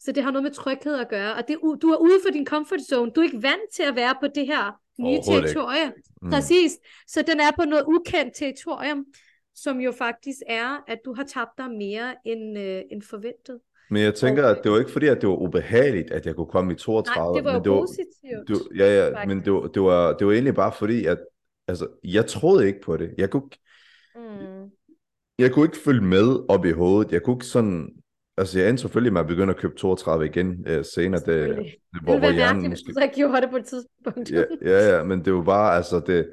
[0.00, 1.34] så det har noget med tryghed at gøre.
[1.34, 3.10] Og det, du er ude for din comfort zone.
[3.10, 5.92] Du er ikke vant til at være på det her nye territorium.
[6.22, 6.30] Mm.
[6.30, 6.78] Præcis.
[7.06, 9.06] Så den er på noget ukendt territorium,
[9.54, 13.60] som jo faktisk er, at du har tabt dig mere end, øh, end forventet.
[13.90, 16.46] Men jeg tænker, at det var ikke fordi, at det var ubehageligt, at jeg kunne
[16.46, 17.32] komme i 32.
[17.32, 18.48] Nej, det var men det var, positivt.
[18.48, 19.28] Det var, ja, ja, faktisk.
[19.28, 21.18] men det var, det, var, det var egentlig bare fordi, at
[21.68, 23.14] altså, jeg troede ikke på det.
[23.18, 23.48] Jeg kunne,
[24.14, 24.70] mm.
[25.38, 27.12] jeg kunne ikke følge med op i hovedet.
[27.12, 27.88] Jeg kunne ikke sådan...
[28.36, 31.20] Altså, jeg endte selvfølgelig med at begynde at købe 32 igen uh, senere.
[31.20, 32.92] Det, det, hvor, det hvor hjernen måske...
[32.92, 34.30] så jeg gjorde det på et tidspunkt.
[34.30, 36.30] ja, ja, ja, men det var bare, altså, det,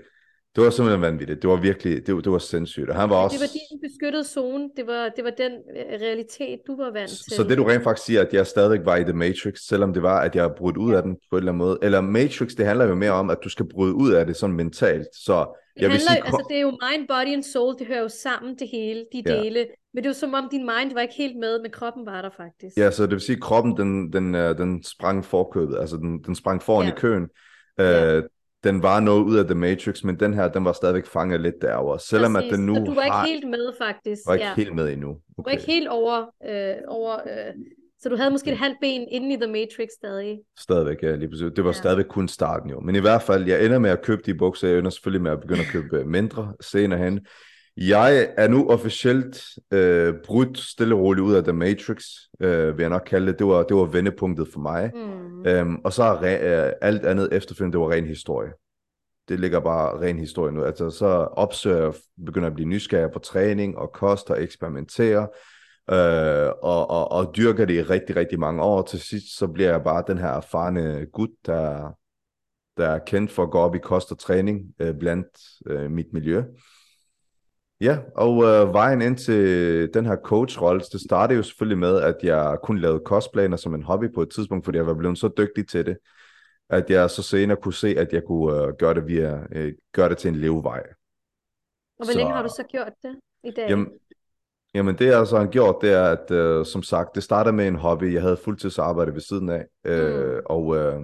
[0.57, 1.41] det var simpelthen vanvittigt.
[1.41, 2.89] Det var virkelig, det, var, det var sindssygt.
[2.89, 3.37] Og han var ja, også...
[3.37, 4.69] Det var din beskyttede zone.
[4.77, 7.35] Det var, det var den øh, realitet, du var vant til.
[7.35, 10.03] Så det du rent faktisk siger, at jeg stadig var i The Matrix, selvom det
[10.03, 10.97] var, at jeg brudt ud ja.
[10.97, 11.77] af den på en eller anden måde.
[11.81, 14.55] Eller Matrix, det handler jo mere om, at du skal bryde ud af det sådan
[14.55, 15.07] mentalt.
[15.13, 17.87] Så jeg det, handler, vil sige, altså, det er jo mind, body and soul, det
[17.87, 19.41] hører jo sammen det hele, de ja.
[19.41, 19.67] dele.
[19.93, 22.29] Men det jo som om din mind var ikke helt med, men kroppen var der
[22.37, 22.77] faktisk.
[22.77, 26.23] Ja, så det vil sige, at kroppen den, den, øh, den sprang forkøbet, altså den,
[26.23, 26.93] den sprang foran ja.
[26.93, 27.27] i køen.
[27.79, 28.21] Ja.
[28.63, 31.55] Den var noget ud af The Matrix, men den her, den var stadigvæk fanget lidt
[31.61, 31.99] derovre.
[31.99, 32.51] Selvom Præcis.
[32.51, 33.25] at den nu Så du var har...
[33.25, 34.21] ikke helt med, faktisk.
[34.25, 34.53] Du var ikke ja.
[34.55, 35.09] helt med endnu.
[35.09, 35.21] Okay.
[35.37, 36.25] Du var ikke helt over...
[36.49, 37.53] Øh, over øh...
[37.99, 40.39] Så du havde måske et halvt ben inde i The Matrix stadig.
[40.59, 41.51] Stadigvæk, ja, lige præcis.
[41.55, 41.73] Det var ja.
[41.73, 42.79] stadigvæk kun starten jo.
[42.79, 44.67] Men i hvert fald, jeg ender med at købe de bukser.
[44.67, 47.19] Jeg ender selvfølgelig med at begynde at købe øh, mindre senere hen.
[47.77, 49.43] Jeg er nu officielt
[49.73, 52.03] øh, brudt stille og roligt ud af The Matrix,
[52.39, 53.39] øh, vil jeg nok kalde det.
[53.39, 54.91] Det var, det var vendepunktet for mig.
[54.95, 55.26] Mm.
[55.37, 55.47] Mm.
[55.47, 58.51] Øhm, og så er re- øh, alt andet efterfølgende, det var ren historie.
[59.29, 60.63] Det ligger bare ren historie nu.
[60.63, 61.91] Altså så opsøger
[62.25, 65.27] begynder at blive nysgerrig på træning og kost og eksperimentere.
[65.91, 68.81] Øh, og, og, og dyrker det i rigtig, rigtig mange år.
[68.81, 71.91] Til sidst så bliver jeg bare den her erfarne gut, der,
[72.77, 75.27] der er kendt for at gå op i kost og træning øh, blandt
[75.65, 76.43] øh, mit miljø.
[77.81, 82.15] Ja, og øh, vejen ind til den her coach-rolle, det startede jo selvfølgelig med, at
[82.23, 85.29] jeg kun lavede kostplaner som en hobby på et tidspunkt, fordi jeg var blevet så
[85.37, 85.97] dygtig til det,
[86.69, 90.09] at jeg så senere kunne se, at jeg kunne øh, gøre, det via, øh, gøre
[90.09, 90.83] det til en levevej.
[91.99, 93.69] Og hvor så, længe har du så gjort det i dag?
[93.69, 93.87] Jamen,
[94.73, 97.67] jamen det jeg så har gjort, det er, at øh, som sagt, det startede med
[97.67, 98.13] en hobby.
[98.13, 100.41] Jeg havde fuldtidsarbejde ved siden af, øh, mm.
[100.45, 100.77] og...
[100.77, 101.01] Øh,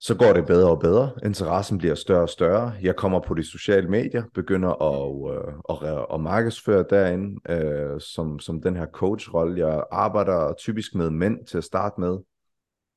[0.00, 1.10] så går det bedre og bedre.
[1.24, 2.72] Interessen bliver større og større.
[2.82, 8.38] Jeg kommer på de sociale medier, begynder at, øh, at, at markedsføre derinde øh, som,
[8.38, 9.66] som den her coach-rolle.
[9.66, 12.18] Jeg arbejder typisk med mænd til at starte med.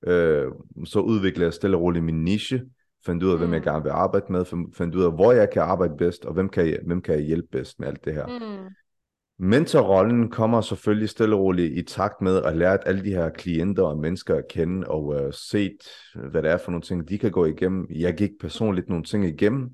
[0.08, 0.52] Øh,
[0.86, 2.62] så udvikler jeg stille og roligt min niche,
[3.06, 3.40] fandt ud af, mm.
[3.40, 3.66] hvem jeg mm.
[3.66, 6.68] gerne vil arbejde med, fandt ud af, hvor jeg kan arbejde bedst, og hvem kan
[6.68, 8.28] jeg, hvem kan jeg hjælpe bedst med alt det her.
[8.28, 8.74] Mm.
[9.44, 13.84] Mentorrollen kommer selvfølgelig stille og roligt i takt med at lære alle de her klienter
[13.84, 15.78] og mennesker at kende, og uh, set,
[16.16, 17.88] hvad det er for nogle ting, de kan gå igennem.
[17.90, 19.70] Jeg gik personligt nogle ting igennem,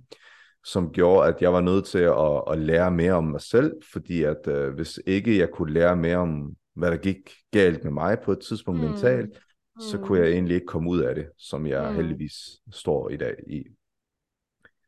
[0.63, 4.23] som gjorde, at jeg var nødt til at, at lære mere om mig selv, fordi
[4.23, 8.17] at uh, hvis ikke jeg kunne lære mere om, hvad der gik galt med mig
[8.19, 8.87] på et tidspunkt mm.
[8.87, 9.81] mentalt, mm.
[9.81, 11.95] så kunne jeg egentlig ikke komme ud af det, som jeg mm.
[11.95, 12.33] heldigvis
[12.71, 13.63] står i dag i.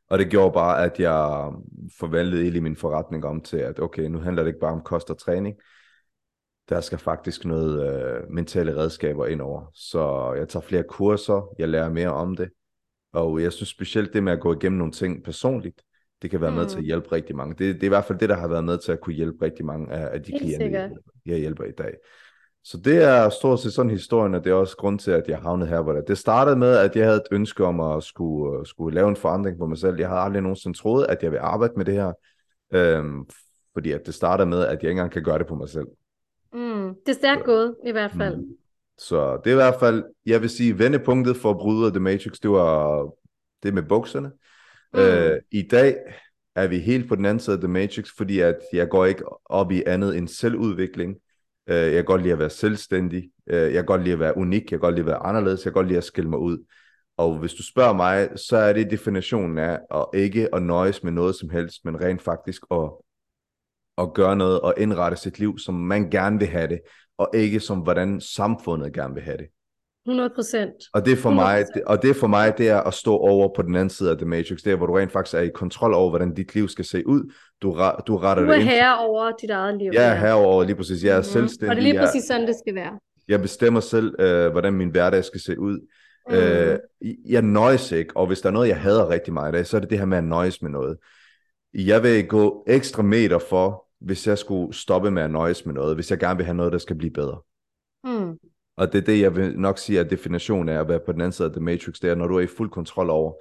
[0.10, 1.52] Og det gjorde bare, at jeg
[2.00, 5.10] forvandlede hele min forretning om til, at okay, nu handler det ikke bare om kost
[5.10, 5.56] og træning.
[6.70, 9.72] Der skal faktisk noget øh, mentale redskaber ind over.
[9.74, 12.50] Så jeg tager flere kurser, jeg lærer mere om det.
[13.14, 15.82] Og jeg synes specielt det med at gå igennem nogle ting personligt,
[16.22, 16.58] det kan være mm.
[16.58, 16.86] med til at mm.
[16.86, 17.56] hjælpe rigtig mange.
[17.56, 19.46] Det, det er i hvert fald det, der har været med til at kunne hjælpe
[19.46, 20.90] rigtig mange af, af de Helt klienter,
[21.26, 21.94] jeg hjælper i dag.
[22.64, 25.38] Så det er stort set sådan historien, og det er også grund til, at jeg
[25.38, 26.08] havnede her, hvor det.
[26.08, 29.58] Det startede med, at jeg havde et ønske om at skulle, skulle lave en forandring
[29.58, 29.96] på mig selv.
[30.00, 32.14] Jeg havde aldrig nogensinde troet, at jeg ville arbejde med det her,
[32.74, 33.26] øhm,
[33.74, 35.88] fordi at det startede med, at jeg ikke engang kan gøre det på mig selv.
[36.54, 38.36] Mm, det er stærkt gået, i hvert fald.
[38.36, 38.48] Mm.
[38.98, 42.40] Så det er i hvert fald, jeg vil sige, vendepunktet for at bryde The Matrix,
[42.40, 43.10] det var
[43.64, 44.32] det med bukserne.
[44.94, 45.00] Mm.
[45.00, 45.96] Øh, I dag
[46.56, 49.24] er vi helt på den anden side af The Matrix, fordi at jeg går ikke
[49.46, 51.16] op i andet end selvudvikling.
[51.70, 53.30] Øh, jeg kan godt lide at være selvstændig.
[53.48, 54.62] Øh, jeg kan godt lide at være unik.
[54.62, 55.66] Jeg kan godt lide at være anderledes.
[55.66, 56.66] Jeg kan godt lide at skille mig ud.
[57.18, 61.12] Og hvis du spørger mig, så er det definitionen af at ikke at nøjes med
[61.12, 62.92] noget som helst, men rent faktisk at,
[63.98, 66.80] at gøre noget og indrette sit liv, som man gerne vil have det,
[67.18, 69.48] og ikke som hvordan samfundet gerne vil have det.
[70.10, 70.74] 100 procent.
[70.94, 73.76] Og det for mig, og det for mig, det er at stå over på den
[73.76, 76.10] anden side af The Matrix, det er, hvor du rent faktisk er i kontrol over,
[76.10, 77.34] hvordan dit liv skal se ud.
[77.62, 77.68] Du,
[78.08, 79.92] du retter du er herre over dit eget liv.
[79.94, 81.04] Jeg er herre over, lige præcis.
[81.04, 81.24] Jeg er mm-hmm.
[81.24, 81.70] selvstændig.
[81.70, 83.00] Og det er lige præcis sådan, det skal være.
[83.28, 85.80] Jeg bestemmer selv, øh, hvordan min hverdag skal se ud.
[86.30, 86.36] Mm.
[86.36, 86.80] Øh,
[87.26, 89.82] jeg nøjes ikke, og hvis der er noget, jeg hader rigtig meget af, så er
[89.82, 90.98] det det her med at nøjes med noget.
[91.74, 95.96] Jeg vil gå ekstra meter for, hvis jeg skulle stoppe med at nøjes med noget,
[95.96, 97.42] hvis jeg gerne vil have noget, der skal blive bedre.
[98.04, 98.38] Mm.
[98.80, 101.22] Og det er det, jeg vil nok sige, at definitionen af at være på den
[101.22, 103.34] anden side af The Matrix, det er, når du er i fuld kontrol over,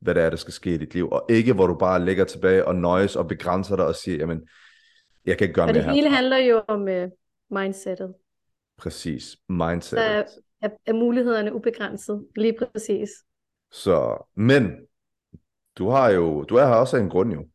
[0.00, 2.24] hvad det er, der skal ske i dit liv, og ikke hvor du bare ligger
[2.24, 4.48] tilbage og nøjes og begrænser dig og siger, jamen,
[5.26, 5.82] jeg kan ikke gøre mere her.
[5.82, 7.08] det hele handler jo om uh,
[7.60, 8.14] mindsetet.
[8.78, 10.04] Præcis, mindsetet.
[10.04, 10.24] Der er,
[10.62, 13.10] er, er mulighederne ubegrænset, lige præcis.
[13.70, 14.72] Så, men,
[15.78, 17.46] du har jo, du er her også af en grund jo.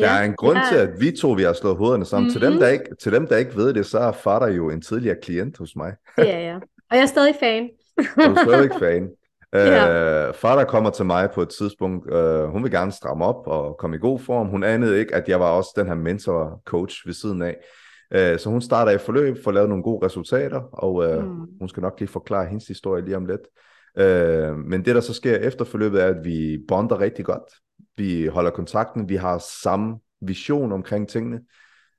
[0.00, 0.64] Der ja, er en grund ja.
[0.72, 2.28] til, at vi to vi har slået hovederne sammen.
[2.28, 2.40] Mm-hmm.
[2.40, 2.72] Til, dem, der mhm.
[2.72, 5.76] ikke, til dem, der ikke ved det, så er far jo en tidligere klient hos
[5.76, 5.94] mig.
[6.18, 6.56] ja, ja.
[6.90, 7.70] Og jeg er stadig fan.
[7.98, 9.08] du er stadig fan.
[9.54, 10.28] ja.
[10.28, 13.46] uh, far der kommer til mig på et tidspunkt, uh, hun vil gerne stramme op
[13.46, 14.48] og komme i god form.
[14.48, 17.56] Hun anede ikke, at jeg var også den her mentor-coach ved siden af.
[18.14, 21.46] Uh, så hun starter i forløb for at lave nogle gode resultater, og uh, mm.
[21.60, 23.46] hun skal nok lige forklare hendes historie lige om lidt.
[24.00, 27.42] Uh, men det, der så sker efter forløbet, er, at vi bonder rigtig godt
[27.96, 31.40] vi holder kontakten, vi har samme vision omkring tingene,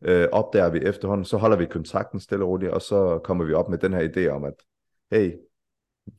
[0.01, 3.53] øh, opdager vi efterhånden, så holder vi kontakten stille og roligt, og så kommer vi
[3.53, 4.53] op med den her idé om, at
[5.11, 5.33] hey,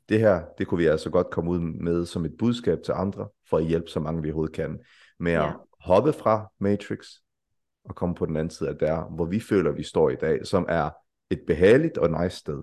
[0.08, 3.28] det her, det kunne vi altså godt komme ud med som et budskab til andre,
[3.50, 4.78] for at hjælpe så mange vi overhovedet kan,
[5.18, 5.52] med at ja.
[5.80, 7.06] hoppe fra Matrix,
[7.84, 10.46] og komme på den anden side af der, hvor vi føler, vi står i dag,
[10.46, 10.90] som er
[11.30, 12.62] et behageligt og nice sted.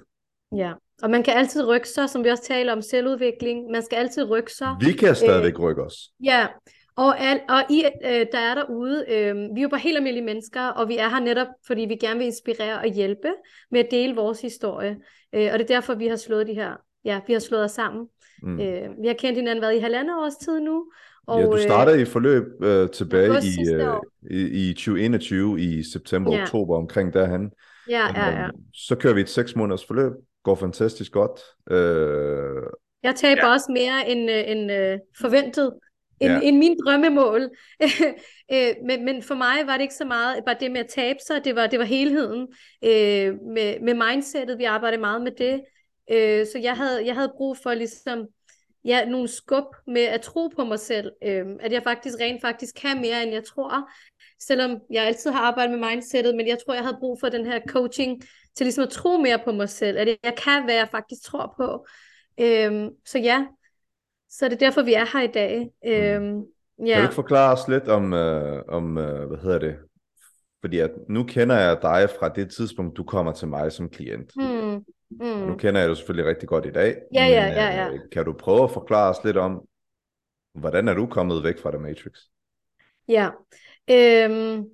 [0.55, 3.71] Ja, og man kan altid rykke sig, som vi også taler om selvudvikling.
[3.71, 4.75] Man skal altid rykke sig.
[4.79, 6.09] Vi kan stadigvæk øh, rykke os.
[6.23, 6.47] Ja,
[7.05, 10.25] og, al, og I, øh, der er derude, øh, vi er jo bare helt almindelige
[10.25, 13.27] mennesker, og vi er her netop, fordi vi gerne vil inspirere og hjælpe
[13.71, 14.97] med at dele vores historie.
[15.35, 16.71] Øh, og det er derfor, vi har slået de her,
[17.05, 18.07] ja, vi har slået os sammen.
[18.43, 18.59] Mm.
[18.59, 20.91] Øh, vi har kendt hinanden været i halvandet års tid nu.
[21.27, 23.95] Og, ja, du startede øh, i forløb øh, tilbage i, øh,
[24.31, 26.41] i, i 2021, i september, ja.
[26.41, 27.51] oktober, omkring derhen.
[27.89, 28.47] Ja, ja, ja.
[28.73, 30.11] Så kører vi et seks måneders forløb,
[30.43, 31.39] går fantastisk godt.
[31.71, 32.63] Øh,
[33.03, 33.53] jeg taber ja.
[33.53, 35.73] også mere end, øh, end øh, forventet
[36.21, 36.39] end, ja.
[36.43, 37.41] end min drømmemål.
[38.53, 41.19] øh, men, men for mig var det ikke så meget bare det med at tabe
[41.27, 42.47] sig, det var, det var helheden
[42.83, 45.61] øh, med, med mindsetet, vi arbejdede meget med det.
[46.11, 48.27] Øh, så jeg havde, jeg havde brug for ligesom
[48.85, 52.75] ja, nogle skub med at tro på mig selv, øh, at jeg faktisk rent faktisk
[52.75, 53.89] kan mere, end jeg tror.
[54.39, 57.45] Selvom jeg altid har arbejdet med mindsetet, men jeg tror, jeg havde brug for den
[57.45, 58.21] her coaching
[58.55, 61.53] til ligesom at tro mere på mig selv, at jeg kan, hvad jeg faktisk tror
[61.57, 61.85] på.
[62.39, 63.45] Øh, så ja,
[64.31, 65.71] så det er derfor, vi er her i dag.
[65.85, 66.43] Øhm,
[66.85, 66.93] ja.
[66.93, 69.75] Kan du ikke forklare os lidt om, øh, om øh, hvad hedder det?
[70.61, 74.31] Fordi at nu kender jeg dig fra det tidspunkt, du kommer til mig som klient.
[74.35, 74.85] Hmm.
[75.09, 75.41] Mm.
[75.41, 76.97] Og nu kender jeg det selvfølgelig rigtig godt i dag.
[77.13, 77.93] Ja, ja, ja, ja.
[77.93, 79.61] Øh, kan du prøve at forklare os lidt om,
[80.53, 82.17] hvordan er du kommet væk fra The Matrix?
[83.07, 83.29] Ja,
[83.89, 84.65] øhm,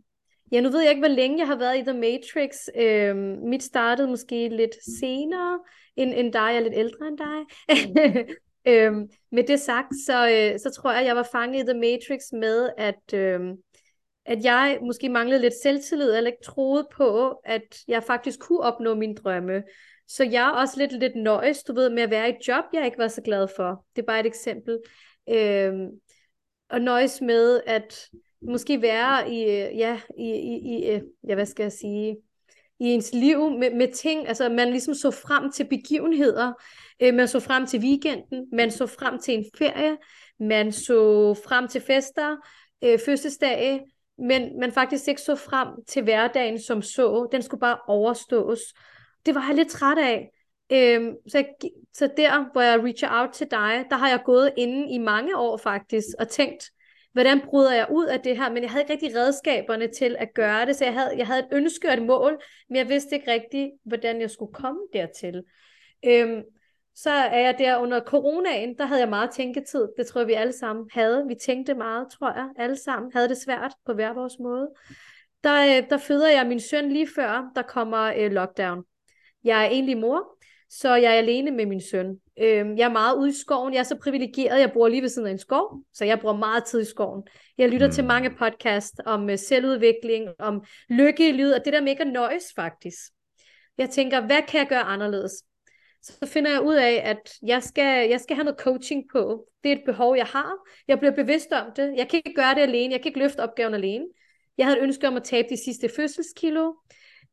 [0.51, 2.55] ja nu ved jeg ikke, hvor længe jeg har været i The Matrix.
[2.75, 5.59] Øhm, mit startede måske lidt senere
[5.95, 8.27] end, end dig, jeg er lidt ældre end dig.
[8.65, 12.21] øhm, med det sagt, så, øh, så tror jeg, jeg var fanget i The Matrix
[12.33, 13.39] med, at, øh,
[14.25, 18.95] at jeg måske manglede lidt selvtillid, eller ikke troede på, at jeg faktisk kunne opnå
[18.95, 19.63] mine drømme.
[20.07, 22.63] Så jeg er også lidt, lidt nøjes, du ved, med at være i et job,
[22.73, 23.85] jeg ikke var så glad for.
[23.95, 24.79] Det er bare et eksempel.
[25.29, 25.87] Øhm,
[26.69, 28.09] og nøjes med at
[28.41, 32.17] måske være i, øh, ja, i, i, i øh, ja, hvad skal jeg sige,
[32.79, 36.53] i ens liv med, med ting, altså man ligesom så frem til begivenheder,
[36.99, 39.97] øh, man så frem til weekenden, man så frem til en ferie,
[40.39, 42.37] man så frem til fester,
[42.83, 43.81] øh, fødselsdage,
[44.17, 48.59] men man faktisk ikke så frem til hverdagen som så, den skulle bare overstås.
[49.25, 50.31] Det var jeg lidt træt af.
[50.71, 51.47] Øhm, så, jeg,
[51.93, 55.37] så der, hvor jeg reacher out til dig, der har jeg gået inde i mange
[55.37, 56.71] år faktisk, og tænkt,
[57.13, 60.33] hvordan bryder jeg ud af det her, men jeg havde ikke rigtig redskaberne til at
[60.33, 63.15] gøre det, så jeg havde, jeg havde et ønske og et mål, men jeg vidste
[63.15, 65.43] ikke rigtig, hvordan jeg skulle komme dertil.
[66.05, 66.41] Øhm,
[67.03, 70.33] så er jeg der under coronaen, der havde jeg meget tænketid, det tror jeg vi
[70.33, 74.13] alle sammen havde, vi tænkte meget, tror jeg, alle sammen havde det svært på hver
[74.13, 74.69] vores måde.
[75.43, 78.83] Der, øh, der føder jeg min søn lige før, der kommer øh, lockdown.
[79.43, 80.37] Jeg er egentlig mor,
[80.69, 82.19] så jeg er alene med min søn.
[82.39, 83.73] Øhm, jeg er meget ude i skoven.
[83.73, 84.59] Jeg er så privilegeret.
[84.59, 87.23] Jeg bor lige ved siden af en skov, så jeg bruger meget tid i skoven.
[87.57, 87.93] Jeg lytter mm.
[87.93, 92.03] til mange podcast om uh, selvudvikling, om lykke i livet, og det der med ikke
[92.03, 92.99] at nøjes faktisk.
[93.77, 95.43] Jeg tænker, hvad kan jeg gøre anderledes?
[96.01, 99.47] Så finder jeg ud af, at jeg skal, jeg skal have noget coaching på.
[99.63, 100.53] Det er et behov, jeg har.
[100.87, 101.93] Jeg bliver bevidst om det.
[101.97, 102.93] Jeg kan ikke gøre det alene.
[102.93, 104.05] Jeg kan ikke løfte opgaven alene.
[104.57, 106.73] Jeg havde et ønske om at tabe de sidste fødselskilo.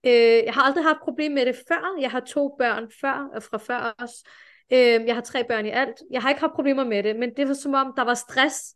[0.06, 2.00] Øh, jeg har aldrig haft problem med det før.
[2.00, 4.12] Jeg har to børn før, og fra før os.
[4.72, 6.02] Øh, jeg har tre børn i alt.
[6.10, 8.74] Jeg har ikke haft problemer med det, men det var som om, der var stress.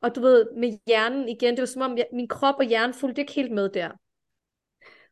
[0.00, 2.94] Og du ved, med hjernen igen, det var som om, jeg, min krop og hjerne
[2.94, 3.90] fulgte ikke helt med der.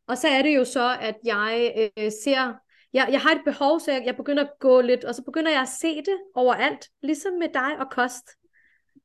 [0.07, 2.55] Og så er det jo så, at jeg øh, ser,
[2.93, 5.51] jeg, jeg har et behov, så jeg, jeg begynder at gå lidt, og så begynder
[5.51, 8.31] jeg at se det overalt, ligesom med dig og kost.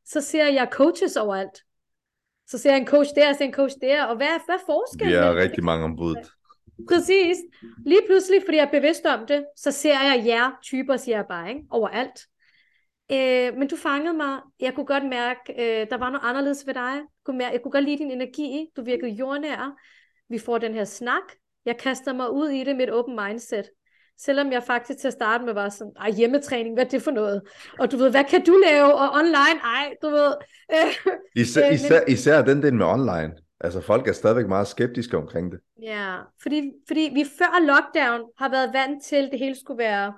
[0.05, 1.61] Så ser jeg coaches overalt.
[2.47, 4.65] Så ser jeg en coach der, så ser en coach der, og hvad, hvad er
[4.65, 5.19] forskellen?
[5.19, 6.15] Vi har rigtig mange ombud.
[6.89, 7.37] Præcis.
[7.85, 11.25] Lige pludselig, fordi jeg er bevidst om det, så ser jeg jer typer, siger jeg
[11.29, 11.61] bare, ikke?
[11.69, 12.19] overalt.
[13.11, 14.39] Øh, men du fangede mig.
[14.59, 16.81] Jeg kunne godt mærke, øh, der var noget anderledes ved dig.
[16.81, 18.67] Jeg kunne, mærke, jeg kunne godt lide din energi.
[18.75, 19.75] Du virkede jordnær.
[20.29, 21.23] Vi får den her snak.
[21.65, 23.69] Jeg kaster mig ud i det med et åbent mindset.
[24.17, 27.12] Selvom jeg faktisk til at starte med var sådan, ej, hjemmetræning, hvad er det for
[27.12, 27.41] noget?
[27.80, 28.93] Og du ved, hvad kan du lave?
[28.93, 30.34] Og online, ej, du ved.
[30.74, 33.34] Øh, især, øh, især, især den del med online.
[33.60, 35.60] Altså folk er stadigvæk meget skeptiske omkring det.
[35.82, 40.13] Ja, fordi, fordi vi før lockdown har været vant til, at det hele skulle være...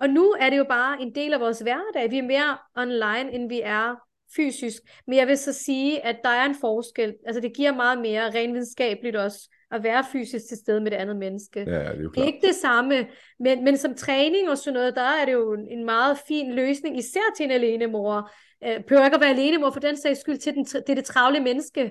[0.00, 2.10] Og nu er det jo bare en del af vores hverdag.
[2.10, 3.94] Vi er mere online, end vi er
[4.36, 4.82] fysisk.
[5.06, 7.14] Men jeg vil så sige, at der er en forskel.
[7.26, 11.16] Altså det giver meget mere renvidenskabeligt også at være fysisk til stede med det andet
[11.16, 11.60] menneske.
[11.60, 12.26] Ja, det er jo klart.
[12.26, 13.06] Ikke det samme,
[13.38, 16.98] men, men som træning og sådan noget, der er det jo en meget fin løsning,
[16.98, 18.30] især til en alenemor.
[18.64, 21.04] Øh, behøver ikke at være alenemor for den sags skyld, til den, det er det
[21.04, 21.82] travle menneske.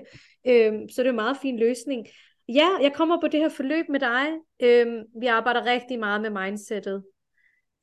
[0.46, 2.06] Øh, så det er en meget fin løsning.
[2.48, 4.26] Ja, jeg kommer på det her forløb med dig.
[4.62, 4.86] Øh,
[5.20, 7.02] vi arbejder rigtig meget med mindsetet.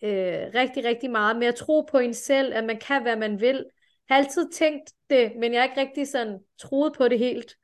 [0.03, 3.41] Øh, rigtig, rigtig meget med at tro på en selv, at man kan, hvad man
[3.41, 3.65] vil.
[4.09, 7.55] Jeg har altid tænkt det, men jeg har ikke rigtig sådan troet på det helt.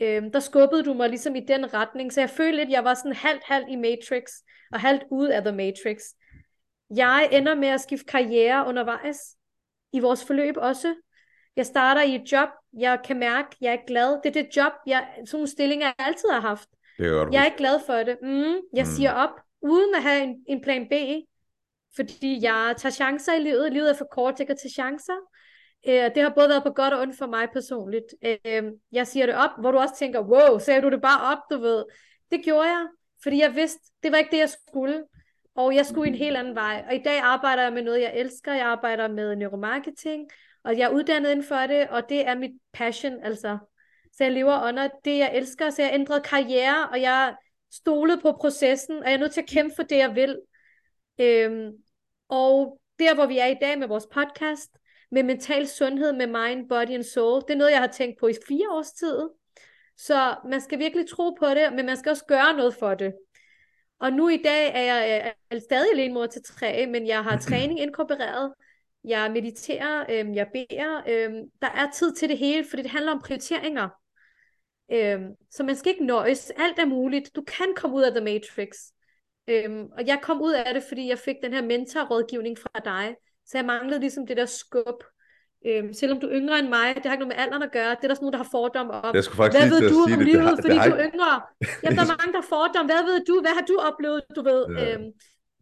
[0.00, 2.84] Øh, der skubbede du mig ligesom i den retning, så jeg følte lidt, at jeg
[2.84, 4.24] var sådan halvt, halvt i Matrix,
[4.72, 6.02] og halvt ude af The Matrix.
[6.96, 9.36] Jeg ender med at skifte karriere undervejs,
[9.92, 10.94] i vores forløb også.
[11.56, 14.20] Jeg starter i et job, jeg kan mærke, jeg er glad.
[14.22, 16.68] Det er det job, jeg, sådan nogle stillinger, jeg altid har haft.
[16.98, 18.18] Det er jeg er ikke glad for det.
[18.22, 18.90] Mm, jeg mm.
[18.96, 20.92] siger op, uden at have en, en plan B,
[21.96, 23.72] fordi jeg tager chancer i livet.
[23.72, 25.16] Livet er for kort til at tage chancer.
[25.88, 28.14] Øh, det har både været på godt og ondt for mig personligt.
[28.24, 31.38] Øh, jeg siger det op, hvor du også tænker, wow, sagde du det bare op,
[31.50, 31.84] du ved.
[32.30, 32.86] Det gjorde jeg,
[33.22, 35.04] fordi jeg vidste, det var ikke det, jeg skulle.
[35.54, 36.84] Og jeg skulle en helt anden vej.
[36.88, 38.54] Og i dag arbejder jeg med noget, jeg elsker.
[38.54, 40.30] Jeg arbejder med neuromarketing,
[40.64, 43.58] og jeg er uddannet inden for det, og det er mit passion, altså.
[44.12, 45.70] Så jeg lever under det, jeg elsker.
[45.70, 47.34] Så jeg ændrede karriere, og jeg
[47.72, 50.38] stolede på processen, og jeg er nødt til at kæmpe for det, jeg vil.
[51.20, 51.72] Øhm,
[52.28, 54.78] og der, hvor vi er i dag med vores podcast,
[55.12, 58.28] med mental sundhed, med mind, body and soul, det er noget, jeg har tænkt på
[58.28, 59.28] i fire års tid.
[59.96, 63.14] Så man skal virkelig tro på det, men man skal også gøre noget for det.
[64.00, 67.38] Og nu i dag er jeg er stadig alene mor til tre, men jeg har
[67.48, 68.52] træning inkorporeret.
[69.04, 71.02] Jeg mediterer, øh, jeg beder.
[71.08, 73.88] Øh, der er tid til det hele, fordi det handler om prioriteringer.
[74.92, 75.20] Øh,
[75.50, 76.50] så man skal ikke nøjes.
[76.50, 77.36] Alt er muligt.
[77.36, 78.76] Du kan komme ud af The Matrix.
[79.48, 83.16] Øhm, og jeg kom ud af det, fordi jeg fik den her mentorrådgivning fra dig.
[83.46, 85.04] Så jeg manglede ligesom det der skub.
[85.66, 87.90] Øhm, selvom du er yngre end mig, det har ikke noget med alderen at gøre.
[87.90, 89.14] Det er der sådan nogen, der har fordomme om.
[89.14, 90.26] Jeg skulle faktisk hvad ved du om det.
[90.30, 91.32] livet, det har, fordi det har du er yngre?
[91.82, 92.86] Jamen, der er mange, der har fordomme.
[92.92, 93.34] Hvad ved du?
[93.44, 94.20] Hvad har du oplevet?
[94.36, 95.10] Du ved, ja, øhm,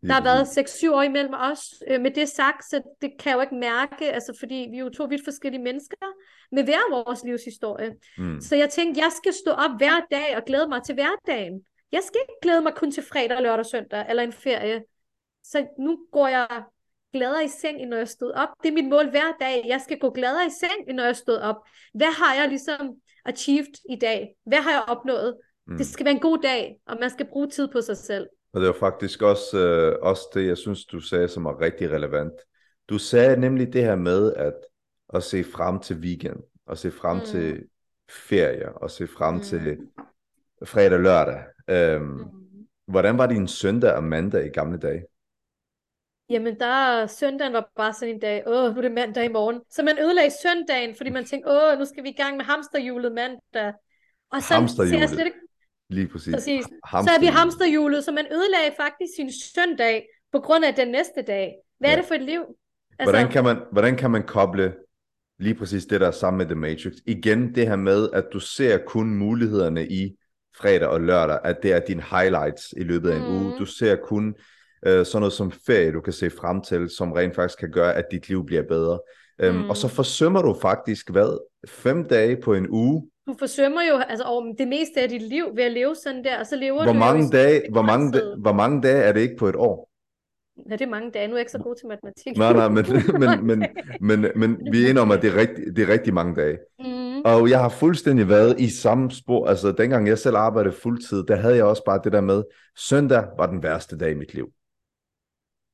[0.09, 1.63] der har været 6-7 år imellem os.
[1.89, 4.85] Øh, med det sagt, så det kan jeg jo ikke mærke, altså fordi vi er
[4.87, 6.07] jo to vidt forskellige mennesker
[6.53, 7.91] med hver vores livshistorie.
[8.19, 8.41] Mm.
[8.41, 11.55] Så jeg tænkte, jeg skal stå op hver dag og glæde mig til hverdagen.
[11.93, 14.83] Jeg skal ikke glæde mig kun til fredag, lørdag og søndag, eller en ferie.
[15.45, 16.47] Så nu går jeg
[17.13, 18.49] gladere i seng, end når jeg stod op.
[18.63, 19.65] Det er mit mål hver dag.
[19.67, 21.57] Jeg skal gå gladere i seng, end når jeg stod op.
[21.95, 22.95] Hvad har jeg ligesom
[23.25, 24.35] achieved i dag?
[24.47, 25.37] Hvad har jeg opnået?
[25.67, 25.77] Mm.
[25.77, 28.27] Det skal være en god dag, og man skal bruge tid på sig selv.
[28.53, 31.91] Og det var faktisk også, øh, også det, jeg synes, du sagde, som er rigtig
[31.91, 32.33] relevant.
[32.89, 34.55] Du sagde nemlig det her med at,
[35.15, 37.25] at se frem til weekend, og se frem mm.
[37.25, 37.65] til
[38.11, 39.41] ferie, og se frem mm.
[39.41, 39.79] til
[40.65, 41.43] fredag og lørdag.
[41.69, 42.25] Øhm, mm.
[42.87, 45.05] Hvordan var din søndag og mandag i gamle dage?
[46.31, 49.61] Jamen, der søndagen var bare sådan en dag, åh, nu er det mandag i morgen.
[49.71, 53.13] Så man ødelagde søndagen, fordi man tænkte, åh, nu skal vi i gang med hamsterhjulet
[53.13, 53.73] mandag.
[54.33, 55.01] Og så hamsterhjulet.
[55.01, 55.39] jeg slet ikke...
[55.89, 56.35] Lige præcis.
[56.35, 56.65] præcis.
[56.91, 61.23] Så er vi hamsterhjulet, så man ødelagde faktisk sin søndag på grund af den næste
[61.27, 61.55] dag.
[61.79, 61.97] Hvad ja.
[61.97, 62.41] er det for et liv?
[62.99, 63.13] Altså...
[63.13, 64.75] Hvordan, kan man, hvordan kan man koble
[65.39, 66.93] lige præcis det, der er sammen med The Matrix?
[67.07, 70.17] Igen det her med, at du ser kun mulighederne i
[70.57, 73.29] fredag og lørdag, at det er dine highlights i løbet af en mm.
[73.29, 73.59] uge.
[73.59, 74.35] Du ser kun
[74.87, 77.95] øh, sådan noget som ferie, du kan se frem til, som rent faktisk kan gøre,
[77.95, 78.99] at dit liv bliver bedre.
[79.41, 79.71] Øhm, mm.
[79.71, 81.39] Og så forsømmer du faktisk, hvad,
[81.69, 83.09] fem dage på en uge.
[83.27, 86.47] Du forsømmer jo altså, det meste af dit liv ved at leve sådan der, og
[86.47, 89.21] så lever hvor du mange jo dage, hvor mange, dage, hvor mange dage er det
[89.21, 89.91] ikke på et år?
[90.71, 91.27] Ja, det er mange dage.
[91.27, 92.37] Nu er jeg ikke så god til matematik.
[92.37, 92.85] Nej, nej, men,
[93.23, 93.67] men, men,
[94.01, 96.59] men, men vi er enige om, at det er rigtig, det er rigtig mange dage.
[96.79, 97.21] Mm.
[97.25, 99.47] Og jeg har fuldstændig været i samme spor.
[99.47, 102.43] Altså, dengang jeg selv arbejdede fuldtid, der havde jeg også bare det der med,
[102.79, 104.49] søndag var den værste dag i mit liv.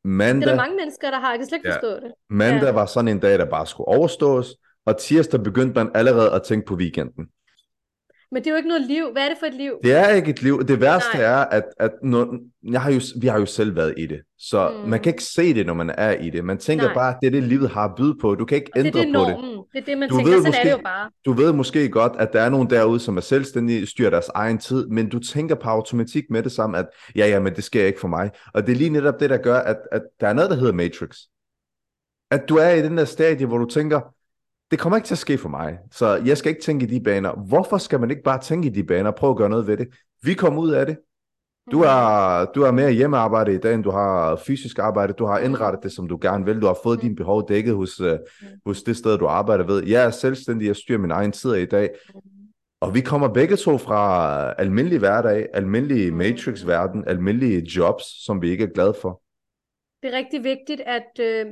[0.07, 1.31] Mandag, det er der mange mennesker, der har.
[1.31, 2.12] Jeg kan slet ikke ja, forstå det.
[2.31, 2.73] Mandag ja.
[2.73, 6.66] var sådan en dag, der bare skulle overstås, og tirsdag begyndte man allerede at tænke
[6.66, 7.27] på weekenden.
[8.33, 9.12] Men det er jo ikke noget liv.
[9.12, 9.73] Hvad er det for et liv?
[9.85, 10.65] Det er ikke et liv.
[10.65, 11.25] Det værste Nej.
[11.25, 12.37] er, at, at når,
[12.71, 14.21] jeg har jo, vi har jo selv været i det.
[14.39, 14.91] Så mm.
[14.91, 16.45] man kan ikke se det, når man er i det.
[16.45, 16.95] Man tænker Nej.
[16.95, 18.35] bare, at det er det, livet har at byde på.
[18.35, 19.51] Du kan ikke og ændre det det på normen.
[19.51, 19.65] det.
[19.73, 20.33] Det er det, man du tænker.
[20.33, 21.11] Ved sådan måske, er det jo bare.
[21.25, 24.59] Du ved måske godt, at der er nogen derude, som er selvstændige, styrer deres egen
[24.59, 26.87] tid, men du tænker på automatik med det samme, at
[27.17, 28.31] ja, ja, men det sker ikke for mig.
[28.55, 30.73] Og det er lige netop det, der gør, at, at der er noget, der hedder
[30.73, 31.17] Matrix.
[32.31, 34.01] At du er i den der stadie, hvor du tænker,
[34.70, 37.00] det kommer ikke til at ske for mig, så jeg skal ikke tænke i de
[37.00, 37.33] baner.
[37.33, 39.76] Hvorfor skal man ikke bare tænke i de baner og prøve at gøre noget ved
[39.76, 39.88] det?
[40.22, 40.98] Vi kommer ud af det.
[41.70, 45.12] Du har, du har mere hjemmearbejde i dag, end du har fysisk arbejde.
[45.12, 46.61] Du har indrettet det, som du gerne vil.
[46.61, 48.18] Du har fået dine behov dækket hos, uh,
[48.66, 49.87] hos det sted, du arbejder ved.
[49.87, 51.90] Jeg er selvstændig, jeg styrer min egen tid i dag.
[52.81, 58.64] Og vi kommer begge to fra almindelig hverdag, almindelig matrix-verden, almindelige jobs, som vi ikke
[58.64, 59.22] er glade for.
[60.02, 61.46] Det er rigtig vigtigt, at øh,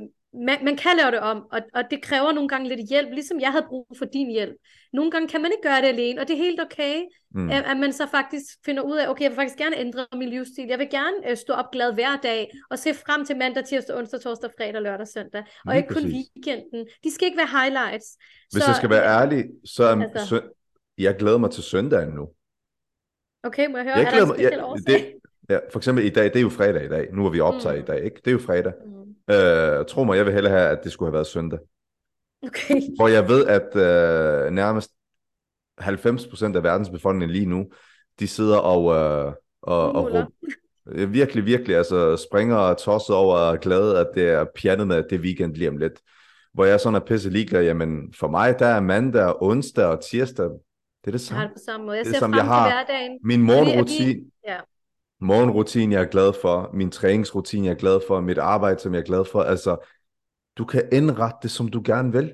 [0.47, 3.39] man, man kan lave det om, og, og det kræver nogle gange lidt hjælp, ligesom
[3.39, 4.55] jeg havde brug for din hjælp.
[4.93, 7.49] Nogle gange kan man ikke gøre det alene, og det er helt okay, mm.
[7.49, 10.29] at, at man så faktisk finder ud af, okay, jeg vil faktisk gerne ændre min
[10.29, 10.67] livsstil.
[10.69, 13.95] Jeg vil gerne øh, stå op glad hver dag, og se frem til mandag, tirsdag,
[13.95, 15.43] onsdag, torsdag, fredag, lørdag, søndag.
[15.65, 16.03] Og Lige ikke præcis.
[16.03, 16.87] kun weekenden.
[17.03, 18.17] De skal ikke være highlights.
[18.51, 20.49] Hvis så, jeg skal være ærlig, så er altså, sø-
[20.97, 22.27] jeg glæder mig til søndagen nu.
[23.43, 25.13] Okay, må jeg høre, jeg er der en speciel jeg, det,
[25.49, 27.07] Ja, for eksempel i dag, det er jo fredag i dag.
[27.13, 27.83] Nu er vi optaget mm.
[27.83, 28.15] i dag, ikke?
[28.15, 28.73] Det er jo fredag.
[28.85, 29.04] Mm.
[29.29, 31.59] Øh, tro mig, jeg vil hellere have, at det skulle have været søndag.
[32.43, 32.81] Okay.
[32.95, 34.91] Hvor jeg ved, at øh, nærmest
[35.81, 37.65] 90% af verdens befolkning lige nu,
[38.19, 40.25] de sidder og, øh, og, og råber,
[41.05, 45.15] virkelig, virkelig altså springer og tosset over og glade, at det er pjandet med, det
[45.15, 46.01] er weekend lige om lidt.
[46.53, 50.45] Hvor jeg sådan er pisse ligeglad, jamen for mig, der er mandag, onsdag og tirsdag,
[50.45, 51.39] det er det samme.
[51.39, 51.97] Jeg har det på samme måde.
[51.97, 53.19] Jeg det ser frem jeg har til hverdagen.
[53.23, 54.23] Min morgenrutine, vi...
[54.47, 54.57] ja
[55.25, 58.99] morgenrutine, jeg er glad for, min træningsrutine, jeg er glad for, mit arbejde, som jeg
[58.99, 59.41] er glad for.
[59.41, 59.89] Altså,
[60.57, 62.31] du kan indrette det, som du gerne vil.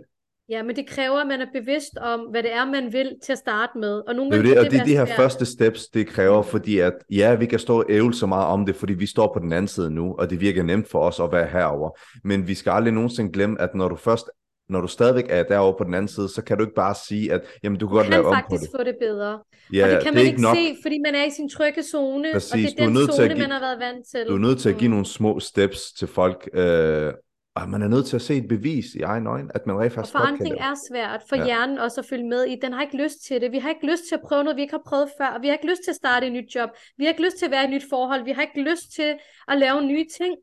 [0.49, 3.31] Ja, men det kræver, at man er bevidst om, hvad det er, man vil til
[3.31, 4.01] at starte med.
[4.07, 5.15] Og nogle det er det, og det er de her svært.
[5.15, 8.65] første steps, det kræver, fordi at, ja, vi kan stå og ævle så meget om
[8.65, 11.19] det, fordi vi står på den anden side nu, og det virker nemt for os
[11.19, 11.89] at være herover.
[12.23, 14.29] Men vi skal aldrig nogensinde glemme, at når du først
[14.71, 17.33] når du stadigvæk er derovre på den anden side, så kan du ikke bare sige,
[17.33, 18.43] at jamen, du kan du godt kan lave om på det.
[18.43, 19.39] faktisk få det bedre.
[19.73, 20.55] Ja, og det kan det man ikke nok...
[20.55, 23.27] se, fordi man er i sin trygge zone, Præcis, og det er den er zone,
[23.27, 24.25] give, man har været vant til.
[24.27, 24.91] Du er nødt til at give mm.
[24.91, 27.13] nogle små steps til folk, øh,
[27.55, 29.93] og man er nødt til at se et bevis i egen øjne, at man rent
[29.93, 31.45] faktisk og forandring er svært for ja.
[31.45, 32.55] hjernen også at følge med i.
[32.61, 33.51] Den har ikke lyst til det.
[33.51, 35.39] Vi har ikke lyst til at prøve noget, vi ikke har prøvet før.
[35.41, 36.69] Vi har ikke lyst til at starte et nyt job.
[36.97, 38.23] Vi har ikke lyst til at være i et nyt forhold.
[38.23, 39.09] Vi har ikke lyst til
[39.47, 40.33] at lave nye ting.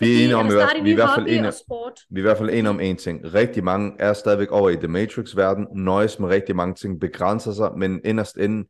[0.00, 1.52] Vi er enige om, vi, er, vi, er i hvert fald enige,
[2.10, 3.34] vi er i hvert fald enige om en ting.
[3.34, 7.70] Rigtig mange er stadigvæk over i The Matrix-verden, nøjes med rigtig mange ting, begrænser sig,
[7.76, 8.64] men inderst inden,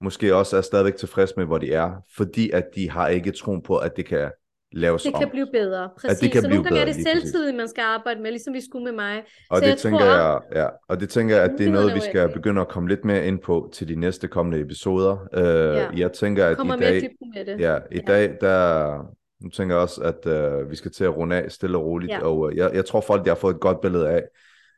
[0.00, 3.62] måske også er stadigvæk tilfredse med, hvor de er, fordi at de har ikke troen
[3.62, 4.30] på, at det kan
[4.72, 5.20] laves Det om.
[5.20, 6.18] kan blive bedre, præcis.
[6.18, 8.84] det kan så nogle gange er det selvtid, man skal arbejde med, ligesom vi skulle
[8.84, 9.22] med mig.
[9.50, 11.70] Og så det jeg tænker tror, jeg, ja, og det tænker jeg, at det er
[11.70, 12.34] noget, vi skal uendelige.
[12.34, 15.12] begynde at komme lidt mere ind på til de næste kommende episoder.
[15.36, 15.40] Uh,
[15.76, 15.88] Ja.
[15.96, 17.60] Jeg tænker, at kommer i mere i dag, dybden med det.
[17.60, 18.12] ja, i Ja.
[18.12, 18.98] dag, der,
[19.40, 20.26] nu tænker jeg også, at
[20.62, 22.20] uh, vi skal til at runde af stille og roligt, Ja.
[22.22, 24.22] og uh, jeg, jeg tror folk, de har fået et godt billede af,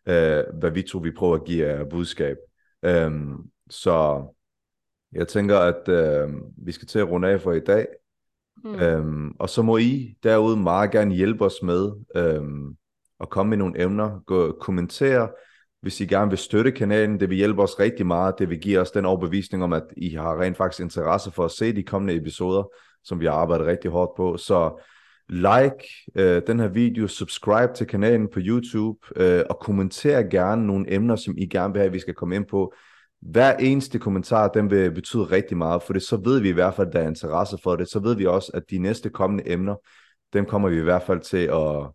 [0.07, 2.37] uh, hvad vi to, vi prøver at give af budskab.
[3.07, 4.25] Um, så
[5.13, 6.35] jeg tænker, at uh,
[6.67, 7.87] vi skal til at runde af for i dag.
[8.65, 8.75] Mm.
[8.75, 12.77] Øhm, og så må I derude meget gerne hjælpe os med øhm,
[13.21, 15.29] at komme med nogle emner, gå, kommentere,
[15.83, 17.21] hvis I gerne vil støtte kanalen.
[17.21, 18.35] Det vil hjælpe os rigtig meget.
[18.39, 21.51] Det vil give os den overbevisning om, at I har rent faktisk interesse for at
[21.51, 22.63] se de kommende episoder,
[23.05, 24.37] som vi har arbejdet rigtig hårdt på.
[24.37, 24.83] Så
[25.29, 30.95] like øh, den her video, subscribe til kanalen på YouTube, øh, og kommenter gerne nogle
[30.95, 32.73] emner, som I gerne vil have, at vi skal komme ind på.
[33.21, 36.75] Hver eneste kommentar, den vil betyde rigtig meget, for det så ved vi i hvert
[36.75, 37.89] fald, at der er interesse for det.
[37.89, 39.75] Så ved vi også, at de næste kommende emner,
[40.33, 41.91] dem kommer vi i hvert fald til at,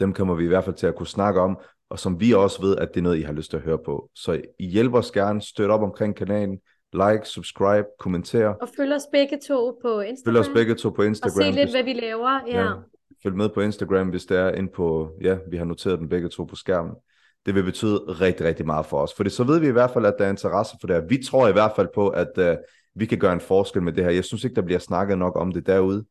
[0.00, 1.58] dem kommer vi i hvert fald til at kunne snakke om,
[1.90, 3.78] og som vi også ved, at det er noget, I har lyst til at høre
[3.84, 4.10] på.
[4.14, 6.58] Så I hjælper os gerne, støt op omkring kanalen,
[6.92, 8.48] like, subscribe, kommenter.
[8.48, 10.34] Og følg os begge to på Instagram.
[10.34, 11.42] Følg os begge to på Og Instagram.
[11.42, 12.40] se lidt, hvis- hvad vi laver.
[12.46, 12.62] Ja.
[12.64, 12.70] Ja.
[13.22, 16.28] Følg med på Instagram, hvis det er ind på, ja, vi har noteret dem begge
[16.28, 16.92] to på skærmen.
[17.46, 19.14] Det vil betyde rigtig, rigtig meget for os.
[19.14, 21.06] For så ved vi i hvert fald, at der er interesse for det her.
[21.08, 22.44] Vi tror i hvert fald på, at uh,
[22.98, 24.10] vi kan gøre en forskel med det her.
[24.10, 26.04] Jeg synes ikke, der bliver snakket nok om det derude.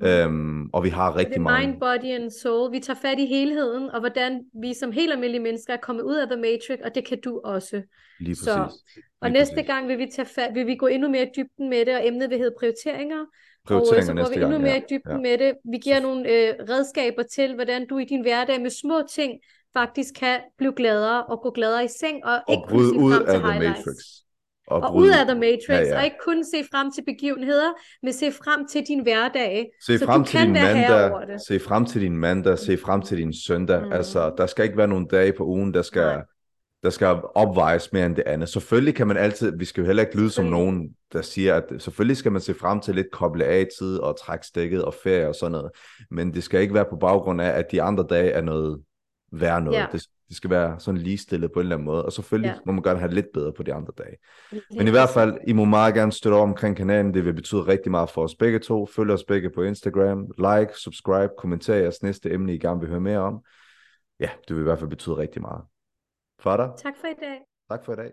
[0.00, 0.06] Mm.
[0.06, 1.66] Øhm, og vi har rigtig mange...
[1.66, 2.72] mind, body and soul.
[2.72, 6.16] Vi tager fat i helheden, og hvordan vi som helt almindelige mennesker er kommet ud
[6.16, 7.82] af The Matrix, og det kan du også.
[8.20, 9.04] Lige Så- præcis.
[9.20, 9.66] Og Lige næste præcis.
[9.66, 12.06] gang vil vi, tage fat, vil vi gå endnu mere i dybden med det, og
[12.06, 13.24] emnet vil hedde prioriteringer.
[13.66, 15.30] Prioriteringer og øh, så går vi endnu gang, mere i dybden ja.
[15.30, 15.54] med det.
[15.72, 19.32] Vi giver nogle øh, redskaber til, hvordan du i din hverdag med små ting
[19.72, 23.20] faktisk kan blive gladere og gå gladere i seng, og, Og ikke bryde ud af
[23.26, 23.86] The highlights.
[23.86, 24.27] Matrix.
[24.70, 25.98] Og bryde- ud af The Matrix, Ja, ja.
[25.98, 27.70] og ikke kun se frem til begivenheder,
[28.02, 29.66] men se frem til din hverdag.
[29.86, 31.46] Se så frem du til kan din være herre over mandag, det.
[31.46, 33.84] se frem til din mandag, se frem til din søndag.
[33.86, 33.92] Mm.
[33.92, 36.22] Altså, der skal ikke være nogen dage på ugen, der skal, Nej.
[36.82, 38.48] der skal opvejes mere end det andet.
[38.48, 41.64] Selvfølgelig kan man altid, vi skal jo heller ikke lyde som nogen, der siger, at
[41.78, 45.28] selvfølgelig skal man se frem til lidt koble af tid og trække stikket og ferie
[45.28, 45.70] og sådan noget.
[46.10, 48.80] Men det skal ikke være på baggrund af, at de andre dage er noget
[49.32, 49.78] værd noget.
[49.78, 49.86] Ja.
[49.92, 52.04] Det, det skal være sådan ligestillet på en eller anden måde.
[52.04, 52.54] Og selvfølgelig Ja.
[52.66, 54.16] må man gerne have lidt bedre på de andre dage.
[54.50, 57.14] Lige Men i hvert fald, I må meget gerne støtte op omkring kanalen.
[57.14, 58.86] Det vil betyde rigtig meget for os begge to.
[58.86, 60.26] Følg os begge på Instagram.
[60.38, 63.40] Like, subscribe, kommenter jeres næste emne, I gerne vil høre mere om.
[64.20, 65.62] Ja, det vil i hvert fald betyde rigtig meget.
[66.42, 67.38] Fader, Tak for i dag.
[67.70, 68.10] tak for i dag.